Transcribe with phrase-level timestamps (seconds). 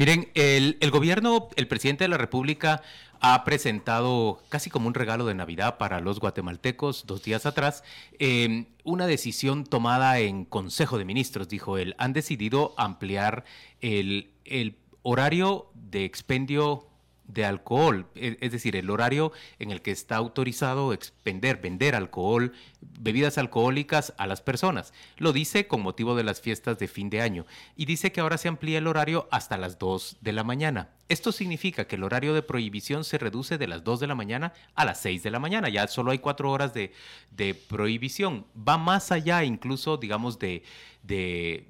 [0.00, 2.80] Miren, el, gobierno, el presidente de la República
[3.20, 7.84] ha presentado casi como un regalo de Navidad para los guatemaltecos dos días atrás
[8.18, 11.96] em, una decisión tomada en Consejo de Ministros, dijo él.
[11.98, 13.44] Han decidido ampliar
[13.82, 16.86] el, el horario de expendio
[17.32, 22.52] de alcohol, e, es decir, el horario en el que está autorizado expender, vender alcohol,
[22.80, 24.92] bebidas alcohólicas a las personas.
[25.16, 28.38] Lo dice con motivo de las fiestas de fin de año y dice que ahora
[28.38, 30.90] se amplía el horario hasta las 2 de la mañana.
[31.08, 34.52] Esto significa que el horario de prohibición se reduce de las 2 de la mañana
[34.74, 35.68] a las 6 de la mañana.
[35.68, 36.92] Ya solo hay cuatro horas de,
[37.32, 38.46] de prohibición.
[38.56, 40.62] Va más allá incluso, digamos, de,
[41.02, 41.66] de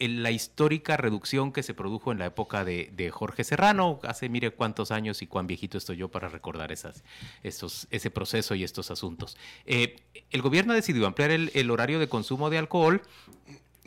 [0.00, 4.90] la histórica reducción que se produjo en la época de, Jorge Serrano, hace mire cuántos
[4.90, 7.04] años y cuán viejito estoy yo para recordar esas,
[7.42, 9.36] ese proceso y estos asuntos.
[9.66, 9.96] Eh,
[10.30, 13.02] el gobierno ha decidido ampliar el, horario de consumo de alcohol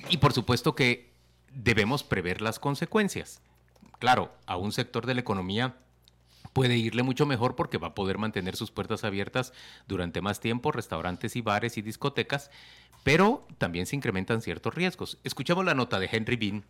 [0.10, 1.12] y por supuesto que
[1.52, 3.42] debemos prever las consecuencias.
[4.00, 5.76] Claro, a un sector de la economía
[6.54, 9.54] puede irle mucho mejor porque va a poder mantener sus puertas abiertas
[9.88, 12.52] durante más tiempo, restaurantes y bares y discotecas,
[13.04, 15.18] pero también se incrementan ciertos riesgos.
[15.24, 16.64] Escuchamos la nota de Henry Bean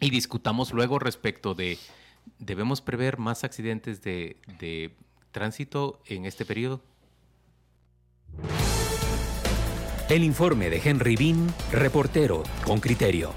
[0.00, 1.78] y discutamos luego respecto de,
[2.38, 4.36] ¿debemos prever más accidentes de,
[5.30, 6.82] tránsito en este periodo?
[10.10, 13.32] El informe de Henry Bean, reportero con criterio.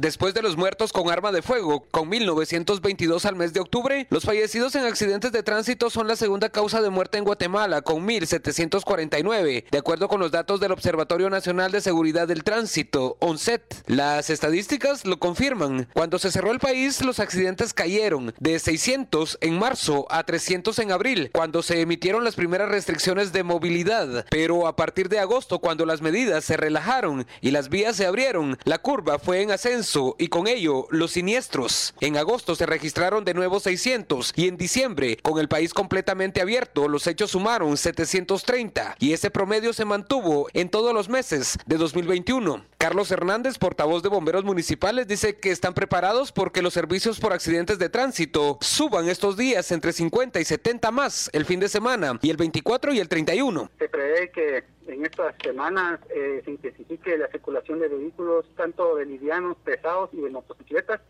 [0.00, 4.24] Después de los muertos con arma de fuego, con 1922 al mes de octubre, los
[4.24, 9.66] fallecidos en accidentes de tránsito son la segunda causa de muerte en Guatemala, con 1749,
[9.70, 13.74] de acuerdo con los datos del Observatorio Nacional de Seguridad del Tránsito, ONCET.
[13.88, 15.86] Las estadísticas lo confirman.
[15.92, 20.92] Cuando se cerró el país, los accidentes cayeron de 600 en marzo a 300 en
[20.92, 24.24] abril, cuando se emitieron las primeras restricciones de movilidad.
[24.30, 28.56] Pero a partir de agosto, cuando las medidas se relajaron y las vías se abrieron,
[28.64, 31.94] la curva fue en ascenso y con ello los siniestros.
[32.00, 36.86] En agosto se registraron de nuevo 600 y en diciembre, con el país completamente abierto,
[36.86, 42.64] los hechos sumaron 730 y ese promedio se mantuvo en todos los meses de 2021.
[42.78, 47.78] Carlos Hernández, portavoz de bomberos municipales, dice que están preparados porque los servicios por accidentes
[47.78, 52.30] de tránsito suban estos días entre 50 y 70 más el fin de semana y
[52.30, 53.70] el 24 y el 31.
[53.78, 59.06] Se prevé que en estas semanas eh, se intensifique la circulación de vehículos, tanto de
[59.06, 61.00] livianos, pesados y de motocicletas,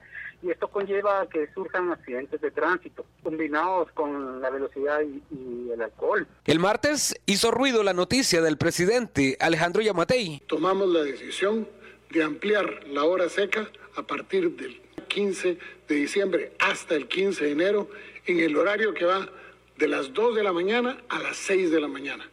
[0.42, 5.82] y esto conlleva que surjan accidentes de tránsito, combinados con la velocidad y, y, el
[5.82, 6.26] alcohol.
[6.46, 10.42] El martes hizo ruido la noticia del presidente Alejandro Yamatei.
[10.46, 11.68] Tomamos la decisión
[12.10, 15.58] de ampliar la hora seca a partir del 15
[15.88, 17.88] de diciembre hasta el 15 de enero
[18.26, 19.28] en el horario que va
[19.76, 22.28] de las 2 de la mañana a las 6 de la mañana.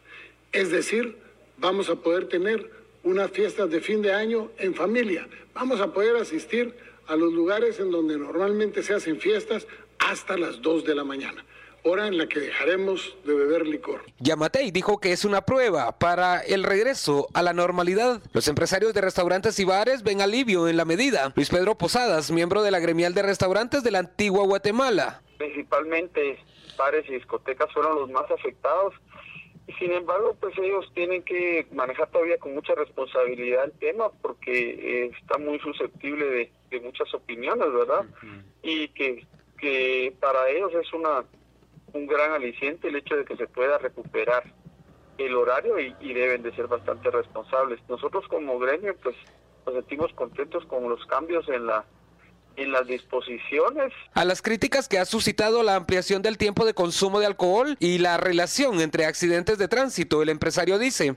[0.52, 1.16] Es decir,
[1.58, 2.70] vamos a poder tener
[3.04, 5.28] unas fiestas de fin de año en familia.
[5.54, 6.74] Vamos a poder asistir
[7.06, 9.66] a los lugares en donde normalmente se hacen fiestas
[9.98, 11.44] hasta las 2 de la mañana
[11.84, 14.02] hora en la que dejaremos de beber licor.
[14.18, 18.20] Yamatei dijo que es una prueba para el regreso a la normalidad.
[18.32, 21.32] Los empresarios de restaurantes y bares ven alivio en la medida.
[21.36, 25.22] Luis Pedro Posadas, miembro de la gremial de restaurantes de la antigua Guatemala.
[25.38, 26.38] Principalmente
[26.76, 28.94] bares y discotecas fueron los más afectados
[29.78, 35.10] sin embargo, pues ellos tienen que manejar todavía con mucha responsabilidad el tema porque eh,
[35.20, 38.06] está muy susceptible de, muchas opiniones, ¿verdad?
[38.62, 39.26] Y que,
[39.58, 41.24] que para ellos es una
[41.92, 44.44] un gran aliciente el hecho de que se pueda recuperar
[45.16, 47.80] el horario y, y deben de ser bastante responsables.
[47.88, 49.16] Nosotros como gremio, pues
[49.66, 51.84] nos sentimos contentos con los cambios en la
[52.58, 53.92] en las disposiciones.
[54.14, 57.98] A las críticas que ha suscitado la ampliación del tiempo de consumo de alcohol y
[57.98, 61.16] la relación entre accidentes de tránsito, el empresario dice.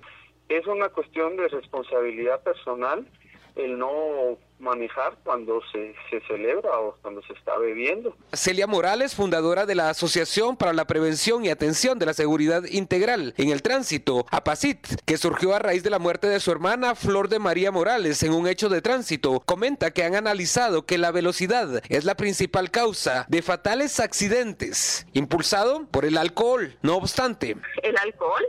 [0.49, 3.07] Es una cuestión de responsabilidad personal
[3.55, 8.15] el no manejar cuando se, se, celebra o cuando se está bebiendo.
[8.31, 13.33] Celia Morales, fundadora de la Asociación para la Prevención y Atención de la Seguridad Integral
[13.37, 17.27] en el Tránsito, APACIT, que surgió a raíz de la muerte de su hermana Flor
[17.27, 21.81] de María Morales en un hecho de tránsito, comenta que han analizado que la velocidad
[21.89, 26.77] es la principal causa de fatales accidentes, impulsado por el alcohol.
[26.83, 28.45] No obstante, el alcohol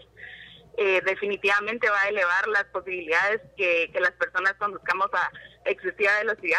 [0.76, 5.30] eh, definitivamente va a elevar las posibilidades que, las personas conduzcamos a
[5.64, 6.58] excesiva velocidad,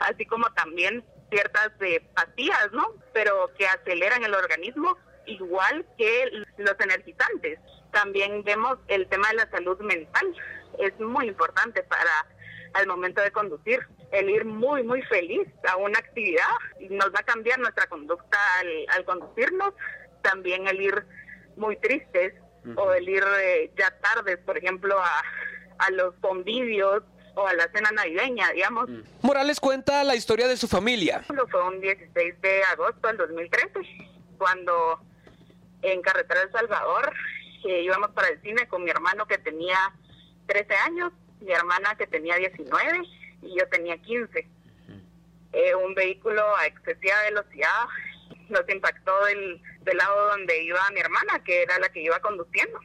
[0.00, 2.94] así como también ciertas eh, pastillas, ¿no?
[3.12, 4.96] Pero que aceleran el organismo
[5.26, 7.58] igual que los energizantes.
[7.92, 10.34] También vemos el tema de la salud mental.
[10.78, 12.26] Es muy importante para
[12.74, 13.80] al momento de conducir.
[14.10, 16.46] El ir muy, muy feliz a una actividad
[16.90, 18.38] nos va a cambiar nuestra conducta
[18.94, 19.74] al, conducirnos.
[20.22, 21.06] También el ir
[21.56, 22.34] muy tristes
[22.76, 25.22] o el ir eh, ya tardes, por ejemplo, a,
[25.78, 27.02] a los convivios
[27.34, 28.88] o a la cena navideña, digamos.
[29.22, 31.22] Morales cuenta la historia de su familia.
[31.50, 33.80] Fue un 16 de agosto del 2013,
[34.38, 35.00] cuando
[35.82, 37.12] en Carretera El Salvador
[37.64, 39.78] eh, íbamos para el cine con mi hermano que tenía
[40.46, 43.02] 13 años mi hermana que tenía 19
[43.42, 44.48] y yo tenía 15.
[45.52, 47.86] Eh, un vehículo a excesiva velocidad
[48.50, 52.78] nos impactó del, del lado donde iba mi hermana, que era la que iba conduciendo.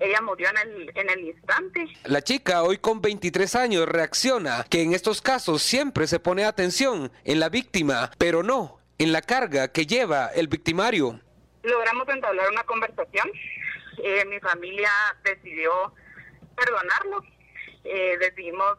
[0.00, 1.86] Ella murió en el, en el instante.
[2.04, 7.10] La chica, hoy con 23 años, reacciona que en estos casos siempre se pone atención
[7.24, 11.20] en la víctima, pero no en la carga que lleva el victimario.
[11.62, 13.30] Logramos entablar una conversación.
[14.02, 14.90] Eh, mi familia
[15.24, 15.92] decidió
[16.56, 17.24] perdonarlo
[17.90, 18.76] eh, decidimos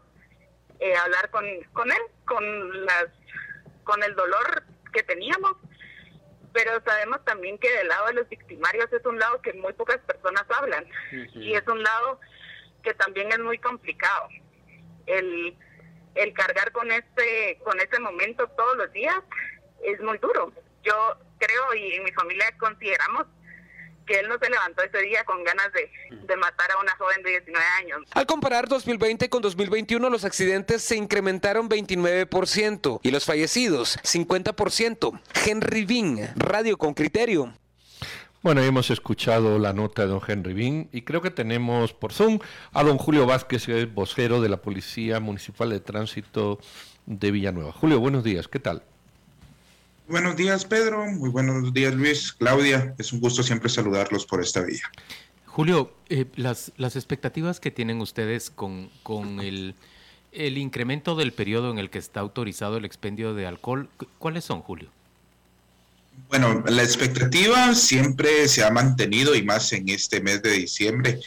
[0.79, 1.43] eh, hablar con,
[1.73, 3.07] con él, con, las,
[3.83, 4.63] con el dolor
[4.93, 5.53] que teníamos,
[6.61, 9.97] pero sabemos también que del lado de los victimarios es un lado que muy pocas
[9.99, 10.85] personas hablan
[11.33, 12.19] y es un lado
[12.83, 14.27] que también es muy complicado.
[15.05, 15.55] El,
[16.15, 19.15] el cargar con este, con este momento todos los días
[19.83, 20.51] es muy duro.
[20.83, 23.25] Yo creo y en mi familia consideramos
[24.09, 27.21] que él no se levantó ese día con ganas de, de, matar a una joven
[27.21, 27.99] de 19 años.
[28.11, 35.21] Al comparar 2020 con 2021, los accidentes se incrementaron 29% y los fallecidos 50%.
[35.45, 37.53] Henry Bean, Radio con Criterio.
[38.41, 42.39] Bueno, hemos escuchado la nota de don Henry Bean y creo que tenemos por Zoom
[42.71, 46.57] a don Julio Vázquez, que es vocero de la Policía Municipal de Tránsito
[47.05, 47.73] de Villanueva.
[47.73, 48.81] Julio, buenos días, ¿qué tal?
[50.09, 51.05] Buenos días, Pedro.
[51.05, 52.33] Muy buenos días, Luis.
[52.33, 54.81] Claudia, es un gusto siempre saludarlos por esta vía.
[55.45, 59.75] Julio, eh, las, las expectativas que tienen ustedes con, con el,
[60.31, 64.61] el incremento del periodo en el que está autorizado el expendio de alcohol, ¿cuáles son,
[64.61, 64.89] Julio?
[66.27, 71.19] Bueno, la expectativa siempre se ha mantenido y más en este mes de diciembre,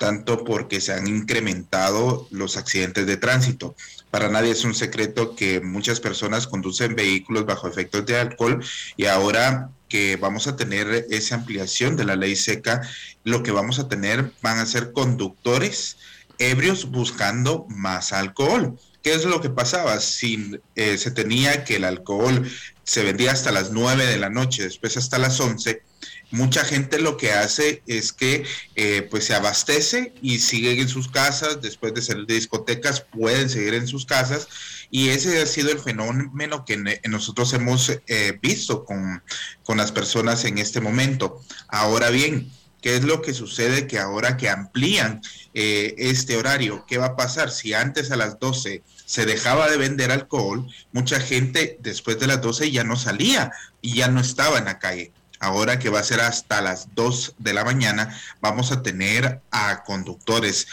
[0.00, 3.76] tanto porque se han incrementado los accidentes de tránsito.
[4.14, 8.64] Para nadie es un secreto que muchas personas conducen vehículos bajo efectos de alcohol
[8.96, 12.80] y ahora que vamos a tener esa ampliación de la ley seca,
[13.24, 15.96] lo que vamos a tener van a ser conductores
[16.38, 18.78] ebrios buscando más alcohol.
[19.02, 19.98] ¿Qué es lo que pasaba?
[19.98, 22.48] Si eh, se tenía que el alcohol
[22.84, 25.82] se vendía hasta las 9 de la noche, después hasta las 11,
[26.30, 28.44] mucha gente lo que hace es que
[28.76, 33.48] eh, pues se abastece y siguen en sus casas, después de salir de discotecas pueden
[33.48, 34.48] seguir en sus casas
[34.90, 36.76] y ese ha sido el fenómeno que
[37.08, 39.22] nosotros hemos eh, visto con,
[39.62, 41.40] con las personas en este momento.
[41.68, 42.50] Ahora bien,
[42.84, 43.86] ¿Qué es lo que sucede?
[43.86, 45.22] Que ahora que amplían
[45.54, 47.50] eh, este horario, ¿qué va a pasar?
[47.50, 52.42] Si antes a las 12 se dejaba de vender alcohol, mucha gente después de las
[52.42, 55.12] 12 ya no salía y ya no estaba en la calle
[55.44, 59.84] ahora que va a ser hasta las 2 de la mañana, vamos a tener a
[59.84, 60.66] conductores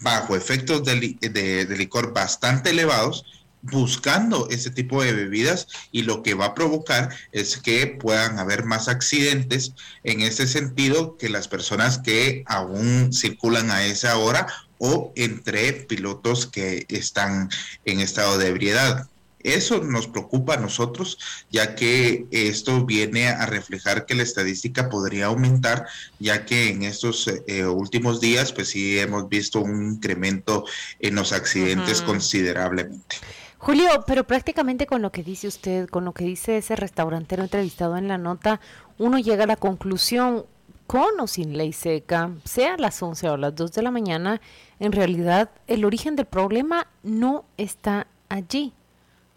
[0.00, 3.24] bajo efectos de, licor bastante elevados
[3.62, 8.64] buscando ese tipo de bebidas y lo que va a provocar es que puedan haber
[8.64, 9.72] más accidentes
[10.02, 16.46] en ese sentido que las personas que aún circulan a esa hora o entre pilotos
[16.46, 17.48] que están
[17.86, 19.08] en estado de ebriedad.
[19.44, 21.18] Eso nos preocupa a nosotros,
[21.50, 25.86] ya que esto viene a reflejar que la estadística podría aumentar,
[26.18, 30.64] ya que en estos eh, últimos días, pues sí hemos visto un incremento
[30.98, 33.16] en los accidentes considerablemente.
[33.58, 37.96] Julio, pero prácticamente con lo que dice usted, con lo que dice ese restaurantero entrevistado
[37.96, 38.60] en la nota,
[38.98, 40.44] uno llega a la conclusión,
[40.86, 43.90] con o sin ley seca, sea a las 11 o a las 2 de la
[43.90, 44.40] mañana,
[44.80, 48.74] en realidad el origen del problema no está allí.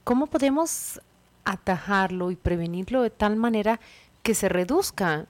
[0.07, 1.01] ¿Cómo podemos
[1.43, 3.81] atajarlo y prevenirlo de tal manera
[4.23, 5.25] que se reduzca?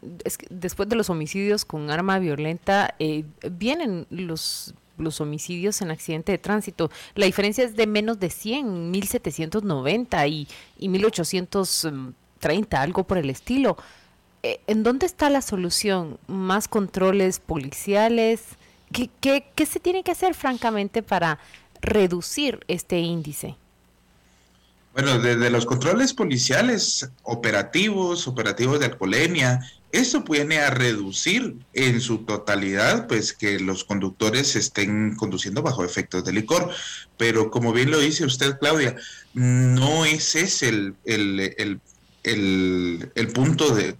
[0.51, 6.37] después de los homicidios con arma violenta, eh, vienen los los homicidios en accidente de
[6.37, 6.91] tránsito.
[7.15, 13.77] La diferencia es de menos de 100, 1790 y, y 1830, algo por el estilo.
[14.43, 16.19] Eh, ¿En dónde está la solución?
[16.27, 18.43] ¿Más controles policiales?
[18.93, 21.39] ¿Qué, qué, qué se tiene que hacer, francamente, para
[21.81, 23.55] reducir este índice?
[24.97, 29.59] Bueno, desde los controles policiales operativos, operativos de alcoholemia,
[29.91, 36.25] eso viene a reducir en su totalidad, pues que los conductores estén conduciendo bajo efectos
[36.25, 36.71] de licor.
[37.15, 38.95] Pero como bien lo dice usted, Claudia,
[39.35, 41.79] no es ese el, el,
[42.23, 43.95] el, el punto de,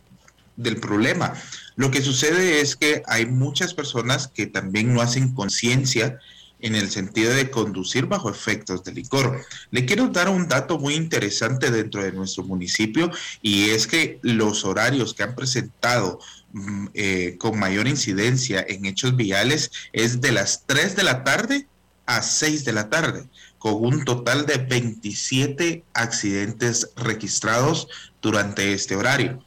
[0.56, 1.36] del problema.
[1.75, 6.18] Lo que sucede es que hay muchas personas que también no hacen conciencia
[6.60, 9.46] en el sentido de conducir bajo efectos de licor.
[9.72, 13.12] Le quiero dar un dato muy interesante dentro de nuestro municipio
[13.42, 16.20] y es que los horarios que han presentado
[16.54, 21.68] mm, eh, con mayor incidencia en hechos viales es de las 3 de la tarde
[22.06, 23.28] a 6 de la tarde,
[23.60, 27.88] con un total de 27 accidentes registrados
[28.22, 29.44] durante este horario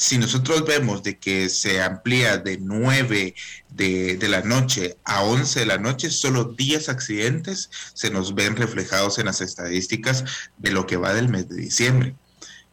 [0.00, 3.34] si nosotros vemos de que se amplía de 9
[3.68, 8.56] de, de, la noche a 11 de la noche, solo 10 accidentes se nos ven
[8.56, 10.24] reflejados en las estadísticas
[10.56, 12.16] de lo que va del mes de diciembre,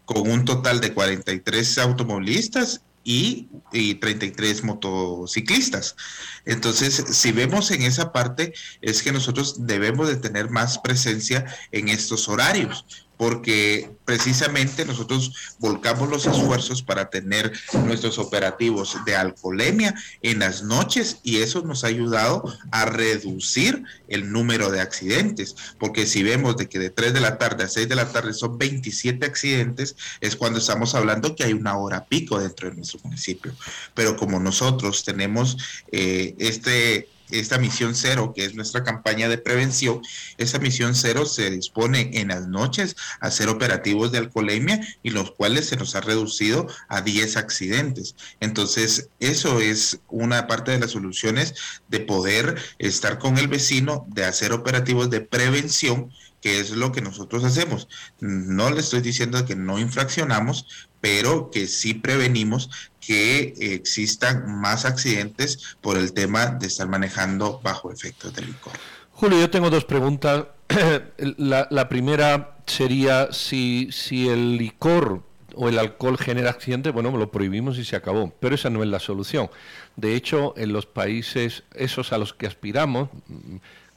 [0.06, 5.98] con un total de 43 automovilistas y, y, 33 motociclistas.
[6.46, 11.90] Entonces, si vemos en esa parte, es que nosotros debemos de tener más presencia en
[11.90, 12.86] estos horarios
[13.18, 17.52] porque precisamente nosotros volcamos los esfuerzos para tener
[17.86, 24.32] nuestros operativos de alcoholemia en las noches y eso nos ha ayudado a reducir el
[24.32, 27.90] número de accidentes, porque si vemos de que de 3 de la tarde a 6
[27.90, 32.40] de la tarde son 27 accidentes, es cuando estamos hablando que hay una hora pico
[32.40, 33.54] dentro de nuestro municipio.
[33.94, 35.58] Pero como nosotros tenemos
[35.92, 40.02] eh, este esta misión cero, que es nuestra campaña de prevención,
[40.38, 45.32] esta misión cero se dispone en las noches a hacer operativos de alcoholemia y los
[45.32, 48.16] cuales se nos ha reducido a 10 accidentes.
[48.40, 51.56] Entonces, eso es una parte de las soluciones
[51.88, 57.02] de poder estar con el vecino, de hacer operativos de prevención que es lo que
[57.02, 57.88] nosotros hacemos.
[58.20, 65.78] No le estoy diciendo que no infraccionamos, pero que sí prevenimos que existan más accidentes
[65.82, 68.74] por el tema de estar manejando bajo efectos de licor.
[69.12, 70.46] Julio, yo tengo dos preguntas.
[71.18, 75.24] la, primera sería si, si el licor
[75.56, 78.34] o el alcohol genera accidentes, bueno, lo prohibimos y se acabó.
[78.40, 79.50] Pero esa no es la solución.
[79.96, 83.10] De hecho, en los países esos a los que aspiramos,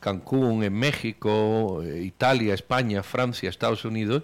[0.00, 4.22] Cancún, en México, eh, Italia, España, Francia, Estados Unidos,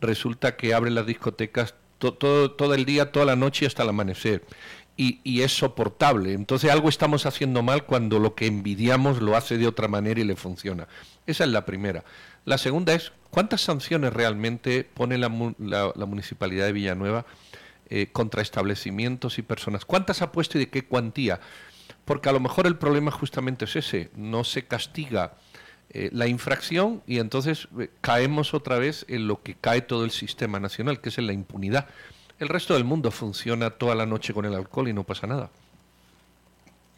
[0.00, 4.44] resulta que abren las discotecas todo, todo el día, toda la noche hasta el amanecer.
[4.96, 6.32] Y, y, es soportable.
[6.32, 10.24] Entonces algo estamos haciendo mal cuando lo que envidiamos lo hace de otra manera y
[10.24, 10.88] le funciona.
[11.24, 12.04] Esa es la primera.
[12.44, 15.28] La segunda es, ¿cuántas sanciones realmente pone la,
[15.58, 17.26] la, Municipalidad de Villanueva
[17.90, 19.84] eh, contra establecimientos y personas?
[19.84, 21.38] ¿Cuántas ha puesto y de qué cuantía?
[22.04, 25.34] Porque a lo mejor el problema justamente es ese, no se castiga
[25.90, 30.10] eh, la infracción y entonces eh, caemos otra vez en lo que cae todo el
[30.10, 31.88] sistema nacional, que es en la impunidad.
[32.38, 35.50] El resto del mundo funciona toda la noche con el alcohol y no pasa nada.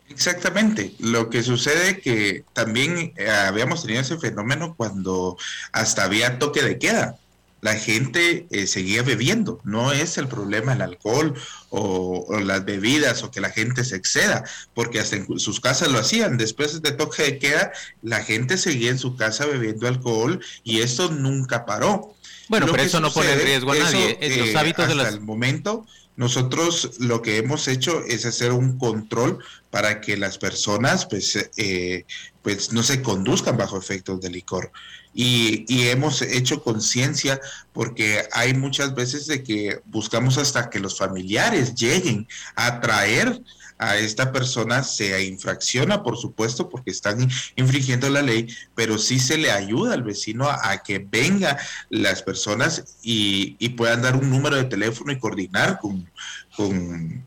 [0.09, 0.93] Exactamente.
[0.99, 5.39] Lo que sucede que también eh, habíamos tenido ese fenómeno cuando
[5.71, 7.20] hasta había toque de queda
[7.61, 9.61] la gente eh, seguía bebiendo.
[9.65, 11.35] No es el problema el alcohol
[11.69, 15.99] o, las bebidas o que la gente se exceda, porque hasta en sus casas lo
[15.99, 16.39] hacían.
[16.39, 21.11] Después de toque de queda, la gente seguía en su casa bebiendo alcohol y esto
[21.11, 22.15] nunca paró.
[22.49, 24.19] Bueno, pero eso no pone en riesgo a nadie.
[24.21, 25.87] Eh, los hábitos hasta el momento,
[26.21, 32.05] nosotros lo que hemos hecho es hacer un control para que las personas pues, eh,
[32.43, 34.71] pues no se conduzcan bajo efectos de licor.
[35.15, 37.41] Y, hemos hecho conciencia
[37.73, 43.41] porque hay muchas veces de que buscamos hasta que los familiares lleguen a traer
[43.81, 49.39] a esta persona se infracciona, por supuesto, porque están infringiendo la ley, pero sí se
[49.39, 51.59] le ayuda al vecino a, que venga
[51.89, 56.11] las personas y, puedan dar un número de teléfono y coordinar con,
[56.55, 57.25] con,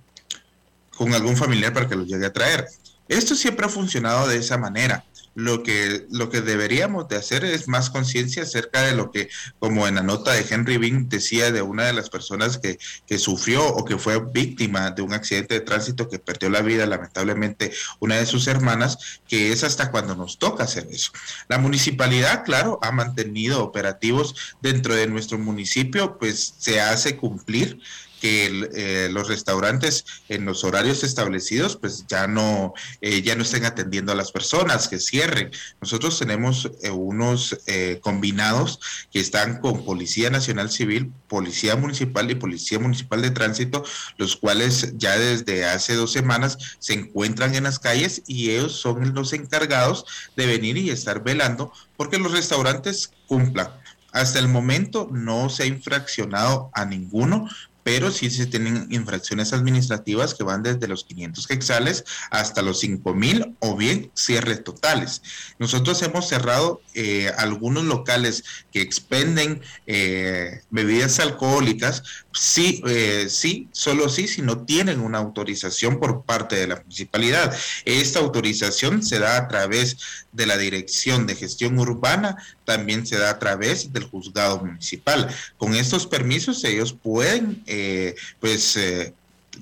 [0.95, 2.67] con algún familiar para que lo llegue a traer.
[3.07, 5.03] Esto siempre ha funcionado de esa manera
[5.35, 9.87] lo que, lo que deberíamos de hacer es más conciencia acerca de lo que, como
[9.87, 13.65] en la nota de Henry Bean decía de una de las personas que, que sufrió
[13.67, 18.17] o que fue víctima de un accidente de tránsito que perdió la vida, lamentablemente, una
[18.17, 21.11] de sus hermanas, que es hasta cuando nos toca hacer eso.
[21.47, 27.79] La municipalidad, claro, ha mantenido operativos dentro de nuestro municipio, pues se hace cumplir
[28.23, 33.65] que eh, los restaurantes en los horarios establecidos pues ya no eh, ya no estén
[33.65, 35.51] atendiendo a las personas que cierren.
[35.81, 37.57] Nosotros tenemos eh, unos
[37.99, 38.79] combinados
[39.11, 43.83] que están con policía nacional civil policía municipal y policía municipal de tránsito
[44.15, 49.13] los cuales ya desde hace dos semanas se encuentran en las calles y ellos son
[49.13, 50.05] los encargados
[50.37, 53.67] de venir y estar velando porque los restaurantes cumplan.
[54.13, 57.49] Hasta el momento no se ha infraccionado a ninguno
[57.83, 63.55] pero sí se tienen infracciones administrativas que van desde los 500 quexales hasta los 5000
[63.59, 65.21] o bien cierres totales.
[65.59, 74.09] Nosotros hemos cerrado eh, algunos locales que expenden eh, bebidas alcohólicas, sí, eh, sí, solo
[74.09, 77.55] sí, si no tienen una autorización por parte de la municipalidad.
[77.85, 79.97] Esta autorización se da a través
[80.31, 85.33] de la Dirección de Gestión Urbana, también se da a través del juzgado municipal.
[85.57, 89.13] Con estos permisos ellos pueden, eh, pues, eh,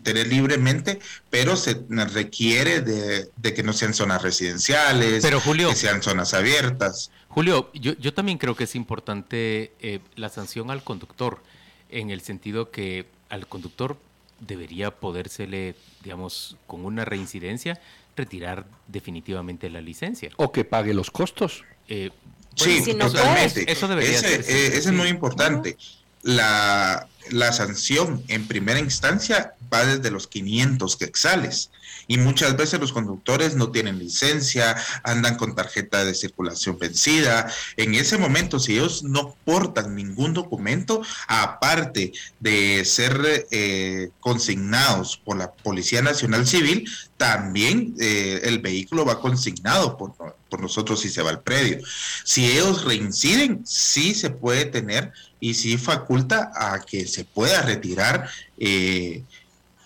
[0.03, 1.00] tener libremente,
[1.30, 7.12] pero se requiere de, que no sean zonas residenciales, pero Julio, que sean zonas abiertas.
[7.27, 11.41] Julio, yo, yo también creo que es importante eh, la sanción al conductor,
[11.89, 13.98] en el sentido que al conductor
[14.39, 17.80] debería podérsele, digamos, con una reincidencia,
[18.15, 20.32] retirar definitivamente la licencia.
[20.38, 21.63] O que pague los costos.
[21.88, 22.10] Eh,
[22.56, 23.72] sí, totalmente.
[23.72, 24.41] eso debería ser.
[24.48, 25.77] Eh, es muy importante.
[26.24, 31.72] La, la sanción en primera instancia va desde los 500 quexales
[32.08, 37.50] y muchas veces los conductores no tienen licencia, andan con tarjeta de circulación vencida.
[37.78, 45.38] En ese momento, si ellos no portan ningún documento, aparte de ser eh, consignados por
[45.38, 50.13] la Policía Nacional Civil, también eh, el vehículo va consignado por,
[50.50, 51.80] por nosotros si se va al predio.
[52.25, 58.29] Si ellos reinciden, sí se puede tener y sí faculta a que se pueda retirar,
[58.57, 59.24] eh,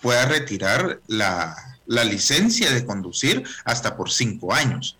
[0.00, 4.96] pueda retirar la, licencia de conducir hasta por cinco años,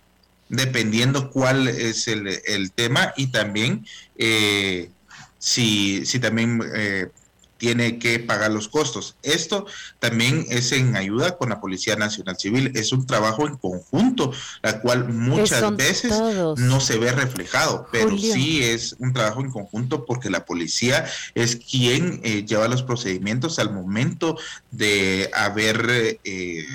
[0.49, 3.85] dependiendo cuál es el, tema y también
[4.17, 4.89] eh,
[5.37, 7.09] si, si también eh,
[7.57, 9.15] tiene que pagar los costos.
[9.23, 9.65] Esto
[9.99, 12.71] también es en ayuda con la Policía Nacional Civil.
[12.75, 16.13] Es un trabajo en conjunto, la cual muchas veces
[16.57, 21.55] no se ve reflejado, pero sí es un trabajo en conjunto porque la policía es
[21.55, 24.37] quien eh, lleva los procedimientos al momento
[24.71, 26.65] de haber eh,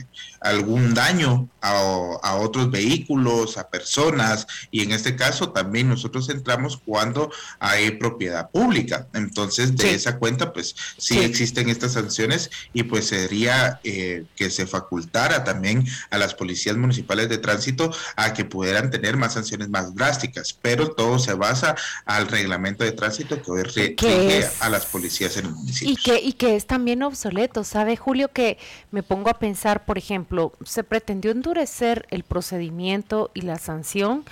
[0.43, 7.31] algún daño a, otros vehículos, a personas, y en este caso también nosotros entramos cuando
[7.61, 9.07] hay propiedad pública.
[9.15, 14.67] Entonces, de esa cuenta, pues sí, existen estas sanciones y pues sería eh, que se
[14.67, 19.95] facultara también a las policías municipales de tránsito a que pudieran tener más sanciones más
[19.95, 25.37] drásticas, pero todo se basa al reglamento de tránsito que hoy rige a las policías
[25.37, 25.93] en el municipio.
[25.93, 28.29] Y que, y que es también obsoleto, ¿sabe Julio?
[28.33, 28.59] Que
[28.91, 30.32] me pongo a pensar, por ejemplo,
[30.65, 34.25] se pretendió endurecer el procedimiento y la sanción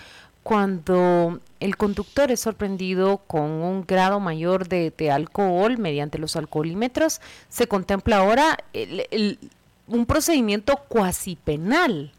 [0.42, 7.66] cuando el conductor es sorprendido con un grado mayor de, alcohol mediante los alcoholímetros, se
[7.66, 8.58] contempla ahora
[9.86, 12.12] un procedimiento cuasi penal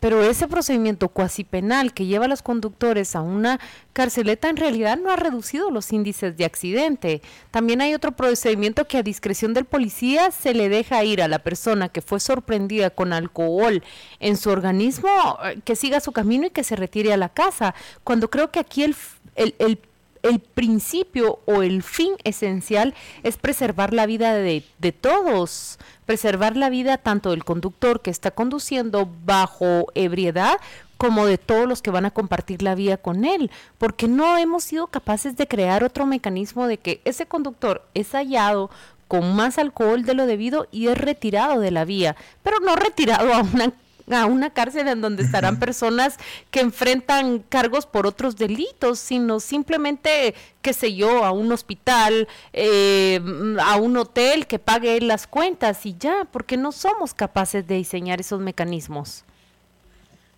[0.00, 3.60] pero ese procedimiento cuasi penal que lleva a los conductores a una
[3.92, 7.22] carceleta en realidad no ha reducido los índices de accidente.
[7.50, 11.40] También hay otro procedimiento que a discreción del policía se le deja ir a la
[11.40, 13.82] persona que fue sorprendida con alcohol
[14.18, 15.08] en su organismo
[15.44, 17.74] eh, que siga su camino y que se retire a la casa.
[18.02, 18.96] Cuando creo que aquí el,
[19.36, 19.78] el, el
[20.22, 24.62] el principio o el fin esencial es preservar la vida de,
[25.00, 30.56] todos, preservar la vida tanto del conductor que está conduciendo bajo ebriedad
[30.96, 34.64] como de todos los que van a compartir la vía con él, porque no hemos
[34.64, 38.70] sido capaces de crear otro mecanismo de que ese conductor es hallado
[39.08, 43.32] con más alcohol de lo debido y es retirado de la vía, pero no retirado
[43.32, 43.72] a una
[44.12, 46.16] a una cárcel en donde estarán personas
[46.50, 53.20] que enfrentan cargos por otros delitos, sino simplemente, qué sé yo, a un hospital, eh,
[53.62, 58.20] a un hotel que pague las cuentas y ya, porque no somos capaces de diseñar
[58.20, 59.24] esos mecanismos.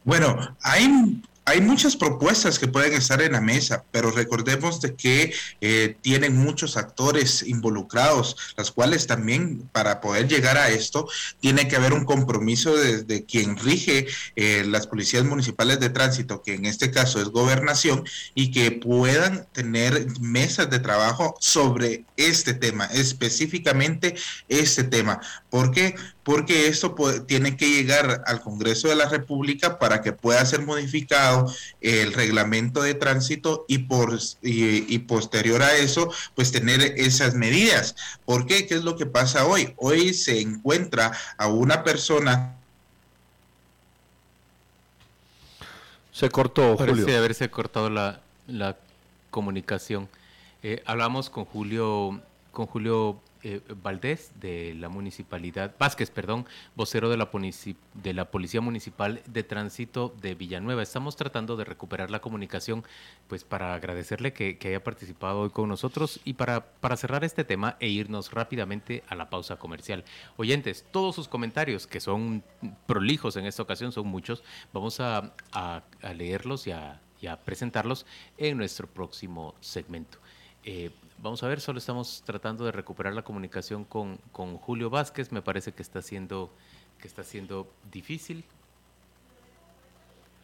[0.05, 5.35] Bueno, hay hay muchas propuestas que pueden estar en la mesa, pero recordemos de que
[5.61, 11.09] eh, tienen muchos actores involucrados, las cuales también para poder llegar a esto
[11.41, 16.55] tiene que haber un compromiso de, quien rige eh, las policías municipales de tránsito, que
[16.55, 22.87] en este caso es gobernación, y que puedan tener mesas de trabajo sobre este tema,
[22.87, 24.15] específicamente
[24.49, 25.21] este tema.
[25.53, 25.95] ¿Por qué?
[26.23, 31.53] Porque esto tiene que llegar al Congreso de la República para que pueda ser modificado
[31.83, 37.95] el reglamento de tránsito y, por, y, posterior a eso, pues tener esas medidas.
[38.25, 38.67] ¿Por qué?
[38.67, 39.75] ¿Qué es lo que pasa hoy?
[39.77, 42.57] Hoy se encuentra a una persona
[46.13, 47.19] Se cortó, Parece Julio.
[47.19, 48.79] haberse cortado la, la
[49.29, 50.09] comunicación.
[50.63, 57.17] Eh, hablamos con Julio, con Julio eh, Valdés de la municipalidad, Vázquez, perdón, vocero de
[57.17, 60.83] la, Policía Municipal de Tránsito de Villanueva.
[60.83, 62.85] Estamos tratando de recuperar la comunicación,
[63.27, 67.77] pues para agradecerle que, haya participado hoy con nosotros y para, para cerrar este tema
[67.81, 70.05] e irnos rápidamente a la pausa comercial.
[70.37, 72.45] Oyentes, todos sus comentarios, que son
[72.87, 75.33] prolijos en esta ocasión, son muchos, vamos a,
[76.15, 77.01] leerlos y a,
[77.45, 78.07] presentarlos
[78.39, 80.19] en nuestro próximo segmento.
[80.65, 80.91] Eh,
[81.23, 85.31] Vamos a ver, solo estamos tratando de recuperar la comunicación con, con Julio Vázquez.
[85.31, 86.51] Me parece que está siendo,
[86.99, 88.45] que está siendo difícil.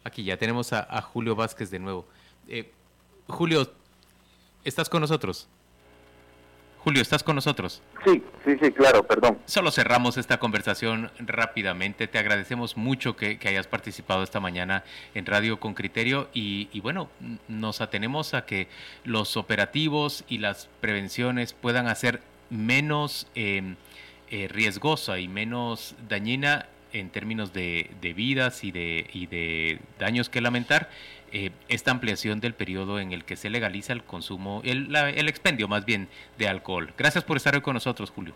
[0.05, 2.05] Aquí ya tenemos a, Julio Vázquez de nuevo.
[2.47, 2.71] Eh,
[3.27, 3.69] Julio,
[4.63, 5.49] ¿estás con nosotros?
[6.79, 7.81] Julio, ¿estás con nosotros?
[8.05, 9.37] Sí, sí, sí, claro, perdón.
[9.45, 12.07] Solo cerramos esta conversación rápidamente.
[12.07, 17.09] Te agradecemos mucho que, hayas participado esta mañana en Radio con Criterio y, bueno,
[17.49, 18.69] nos atenemos a que
[19.03, 23.75] los operativos y las prevenciones puedan hacer menos em,
[24.29, 30.39] eh, riesgosa y menos dañina en términos de, vidas y de, y de daños que
[30.41, 30.89] lamentar
[31.33, 35.67] eh, esta ampliación del periodo en el que se legaliza el consumo, el, el expendio
[35.67, 36.93] más bien de alcohol.
[36.97, 38.33] Gracias por estar hoy con nosotros, Julio.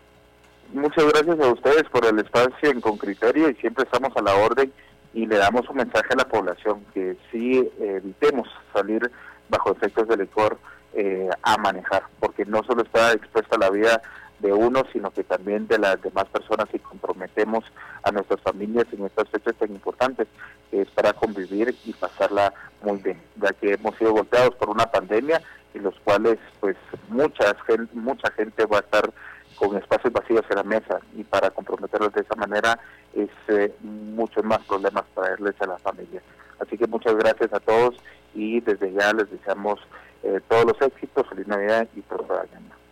[0.72, 4.34] Muchas gracias a ustedes por el espacio en con criterio y siempre estamos a la
[4.34, 4.72] orden
[5.12, 9.10] y le damos un mensaje a la población que sí evitemos salir
[9.48, 10.58] bajo efectos de licor
[10.94, 14.00] eh, a manejar, porque no solo está expuesta la vida
[14.44, 17.64] de uno, sino que también de las demás personas y comprometemos
[18.02, 20.28] a nuestras familias en estas fechas tan importantes,
[20.70, 22.52] que es para convivir y pasarla
[22.82, 25.40] muy bien, ya que hemos sido golpeados por una pandemia
[25.72, 26.76] en los cuales pues
[27.08, 27.56] mucha,
[27.94, 29.10] mucha gente va a estar
[29.56, 32.78] con espacios vacíos en la mesa y para comprometerlos de esa manera
[33.14, 36.20] es eh, muchos más problemas traerles a la familia.
[36.60, 37.94] Así que muchas gracias a todos
[38.34, 39.80] y desde ya les deseamos
[40.22, 42.83] eh, todos los éxitos, feliz Navidad y próspera año.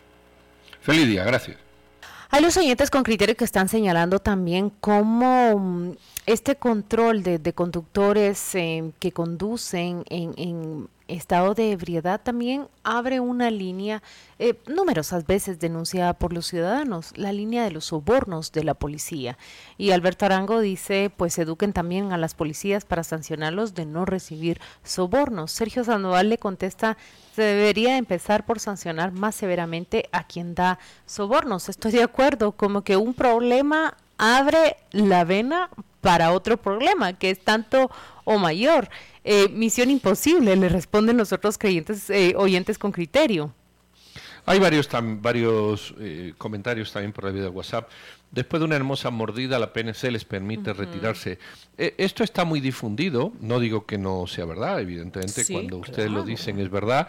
[0.82, 1.56] Feliz día, gracias.
[2.30, 5.92] Hay los oyentes con criterio que están señalando también cómo mm,
[6.26, 14.02] este control de, conductores eh, que conducen en, estado de ebriedad también abre una línea
[14.38, 19.36] eh, numerosas veces denunciada por los ciudadanos, la línea de los sobornos de la policía.
[19.76, 24.60] Y Alberto Arango dice, pues eduquen también a las policías para sancionarlos de no recibir
[24.84, 25.52] sobornos.
[25.52, 26.96] Sergio Sandoval le contesta,
[27.34, 31.68] se debería empezar por sancionar más severamente a quien da sobornos.
[31.68, 35.68] Estoy de acuerdo, como que un problema abre la vena
[36.02, 37.90] para otro problema, que es tanto
[38.24, 38.90] o mayor.
[39.24, 43.54] Eh, misión imposible, le responden los otros creyentes, eh, oyentes con criterio.
[44.44, 44.88] Hay varios,
[45.20, 47.88] varios eh, comentarios también por la vida de WhatsApp.
[48.32, 51.38] Después de una hermosa mordida, la PNC les permite retirarse.
[51.76, 56.58] esto está muy difundido, no digo que no sea verdad, evidentemente cuando ustedes lo dicen
[56.58, 57.08] es verdad,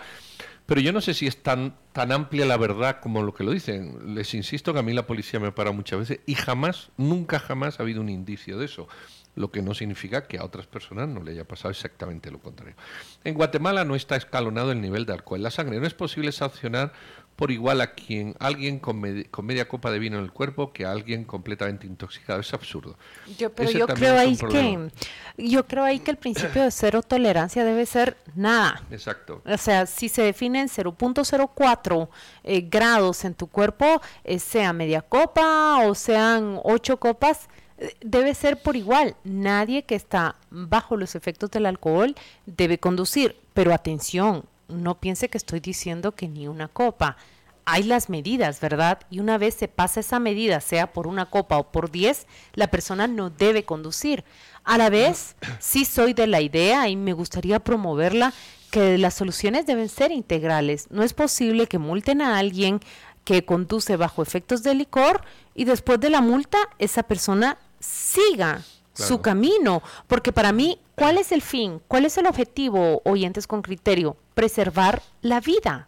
[0.66, 3.52] pero yo no sé si es tan, tan amplia la verdad como lo que lo
[3.52, 4.16] dicen.
[4.16, 7.80] Les insisto que a mí la policía me para muchas veces y jamás, nunca jamás
[7.80, 8.88] ha habido un indicio de eso
[9.36, 12.76] lo que no significa que a otras personas no le haya pasado exactamente lo contrario.
[13.24, 15.80] En Guatemala no está escalonado el nivel de alcohol en la sangre.
[15.80, 16.94] No es posible sancionar
[17.36, 20.92] por igual a quien alguien con, media copa de vino en el cuerpo que a
[20.92, 22.40] alguien completamente intoxicado.
[22.40, 22.98] Es absurdo.
[23.38, 24.90] Yo, pero yo creo ahí que
[25.38, 28.84] yo creo ahí que el principio de cero tolerancia debe ser nada.
[28.92, 29.42] Exacto.
[29.46, 32.10] O sea, si se define en 0.04
[32.44, 37.50] eh, grados en tu cuerpo, eh, sea media copa o sean ocho copas,
[38.02, 39.16] debe ser por igual.
[39.24, 42.16] Nadie que está bajo los efectos del alcohol
[42.46, 43.36] debe conducir.
[43.54, 47.18] Pero atención, no piense que estoy diciendo que ni una copa.
[47.66, 49.00] Hay las medidas, ¿verdad?
[49.10, 52.68] Y una vez se pasa esa medida, sea por una copa o por diez, la
[52.68, 54.26] persona no debe conducir.
[54.64, 58.34] A la vez, sí soy de la idea y me gustaría promoverla
[58.70, 60.88] que las soluciones deben ser integrales.
[60.90, 62.80] No es posible que multen a alguien
[63.24, 65.22] que conduce bajo efectos de licor
[65.54, 71.32] y después de la multa esa persona siga su camino, porque para mí, ¿cuál es
[71.32, 71.82] el fin?
[71.88, 74.18] ¿Cuál es el objetivo, oyentes con criterio?
[74.34, 75.88] Preservar la vida.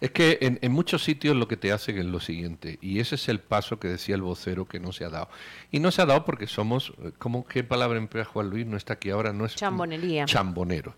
[0.00, 3.16] Es que en, en, muchos sitios lo que te hacen es lo siguiente, y ese
[3.16, 5.28] es el paso que decía el vocero que no se ha dado.
[5.72, 8.64] Y no se ha dado porque somos, eh, ¿cómo qué palabra emplea Juan Luis?
[8.64, 10.24] No está aquí ahora, no es chambonería.
[10.24, 10.94] Chambonero.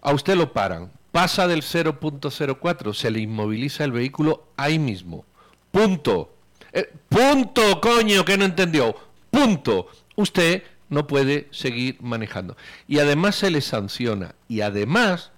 [0.00, 5.26] A usted lo paran, pasa del 0.04, se le inmoviliza el vehículo ahí mismo.
[5.70, 6.32] Punto.
[6.72, 8.94] Eh, punto, coño, que no entendió.
[9.30, 9.88] Punto.
[10.20, 12.56] Usted no puede seguir manejando.
[12.86, 14.34] Y además se le sanciona.
[14.48, 15.30] Y además,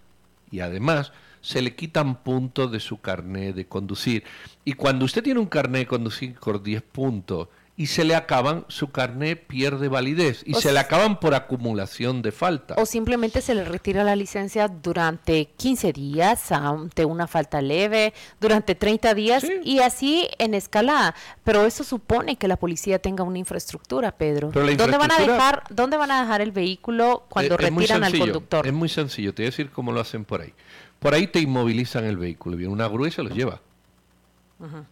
[0.51, 4.25] y además, se le quitan puntos de su carnet de conducir.
[4.64, 7.49] Y cuando usted tiene un carnet de conducir con 10 puntos
[7.83, 12.31] y se le acaban, su carné pierde validez y se le acaban por acumulación de
[12.31, 12.77] falta.
[12.79, 18.77] O simplemente se le retira la licencia durante 15 días ante una falta leve, durante
[18.77, 21.16] 30 días y así en escalada.
[21.42, 24.53] Pero eso supone que la policía tenga una infraestructura, Pedro.
[24.53, 28.64] ¿Dónde van a dejar dónde van a dejar el vehículo cuando retiran al conductor?
[28.64, 30.55] Es muy sencillo, te voy a decir cómo lo hacen por ahí.
[31.01, 33.61] Por ahí te inmovilizan el vehículo, viene una grúa y se los lleva.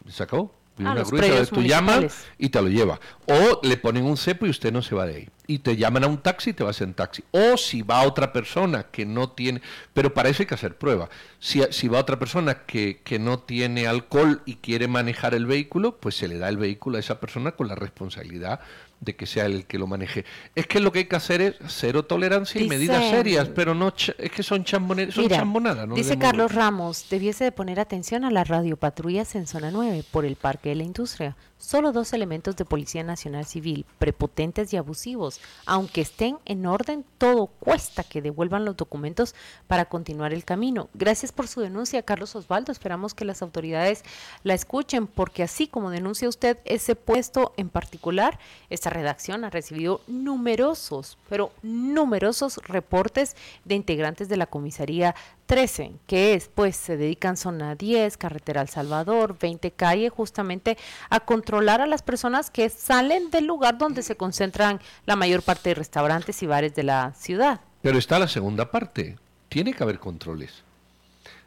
[0.09, 0.51] ¿Se acabó?
[0.85, 2.99] Ah, una grúa, tú llamas y te lo lleva.
[3.27, 5.29] O le ponen un cepo y usted no se va de ahí.
[5.51, 7.23] Y te llaman a un taxi y te vas en taxi.
[7.31, 9.61] O si va otra persona que no tiene...
[9.93, 11.09] Pero para eso hay que hacer prueba.
[11.39, 15.97] Si, si va otra persona que, que no tiene alcohol y quiere manejar el vehículo,
[15.97, 18.61] pues se le da el vehículo a esa persona con la responsabilidad
[19.01, 20.25] de que sea el que lo maneje.
[20.55, 23.93] Es que lo que hay que hacer es cero tolerancia y medidas serias, pero no
[23.97, 25.87] es que son, chamboneras, son chambonadas.
[25.87, 25.95] ¿no?
[25.95, 30.35] Dice Carlos Ramos, debiese de poner atención a las radiopatrullas en zona 9 por el
[30.35, 31.35] Parque de la Industria.
[31.57, 35.40] Solo dos elementos de Policía Nacional Civil, prepotentes y abusivos.
[35.65, 39.35] Aunque estén en orden, todo cuesta que devuelvan los documentos
[39.67, 40.89] para continuar el camino.
[40.93, 42.71] Gracias por su denuncia, Carlos Osvaldo.
[42.71, 44.03] Esperamos que las autoridades
[44.43, 50.01] la escuchen, porque así como denuncia usted ese puesto en particular, esta redacción ha recibido
[50.07, 55.15] numerosos, pero numerosos reportes de integrantes de la comisaría
[55.51, 60.77] 13, que es, pues, se dedican zona 10, carretera El Salvador, 20 calle, justamente
[61.09, 65.67] a controlar a las personas que salen del lugar donde se concentran la mayor parte
[65.67, 67.59] de restaurantes y bares de la ciudad.
[67.81, 69.17] Pero está la segunda parte,
[69.49, 70.63] tiene que haber controles.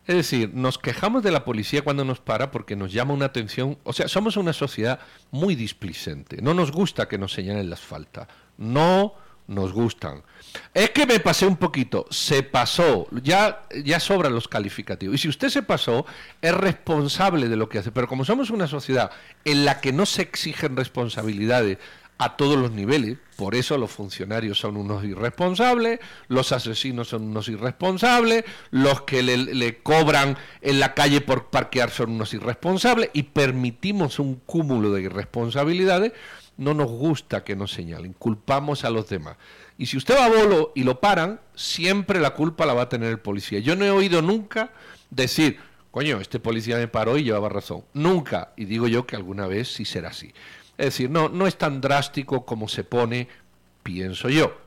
[0.07, 3.79] Es decir, nos quejamos de la policía cuando nos para porque nos llama una atención,
[3.85, 8.29] o sea, somos una sociedad muy displicente, no nos gusta que nos señalen las faltas,
[8.59, 9.15] no
[9.47, 10.23] nos gustan.
[10.73, 15.17] Es que me pasé un poquito, se pasó, ya, ya sobran los calificativos.
[15.17, 16.07] Y si usted se pasó,
[16.41, 17.93] es responsable de lo que hace.
[17.93, 19.11] Pero como somos una sociedad
[19.45, 21.79] en la que no se exigen responsabilidades
[22.19, 27.49] a todos los niveles, por eso los funcionarios son unos irresponsables, los asesinos son unos
[27.49, 33.25] irresponsables, los que le, le cobran en la calle por parquear son unos irresponsables y
[33.25, 36.13] permitimos un cúmulo de irresponsabilidades,
[36.57, 39.37] no nos gusta que nos señalen, culpamos a los demás.
[39.77, 42.89] Y si usted va a bolo y lo paran, siempre la culpa la va a
[42.89, 43.59] tener el policía.
[43.59, 44.71] Yo no he oído nunca
[45.11, 45.59] decir,
[45.91, 47.85] coño, este policía me paró y llevaba razón.
[47.93, 48.53] Nunca.
[48.57, 50.33] Y digo yo que alguna vez sí será así.
[50.79, 53.29] Es decir, no, no es tan drástico como se pone,
[53.83, 54.65] pienso yo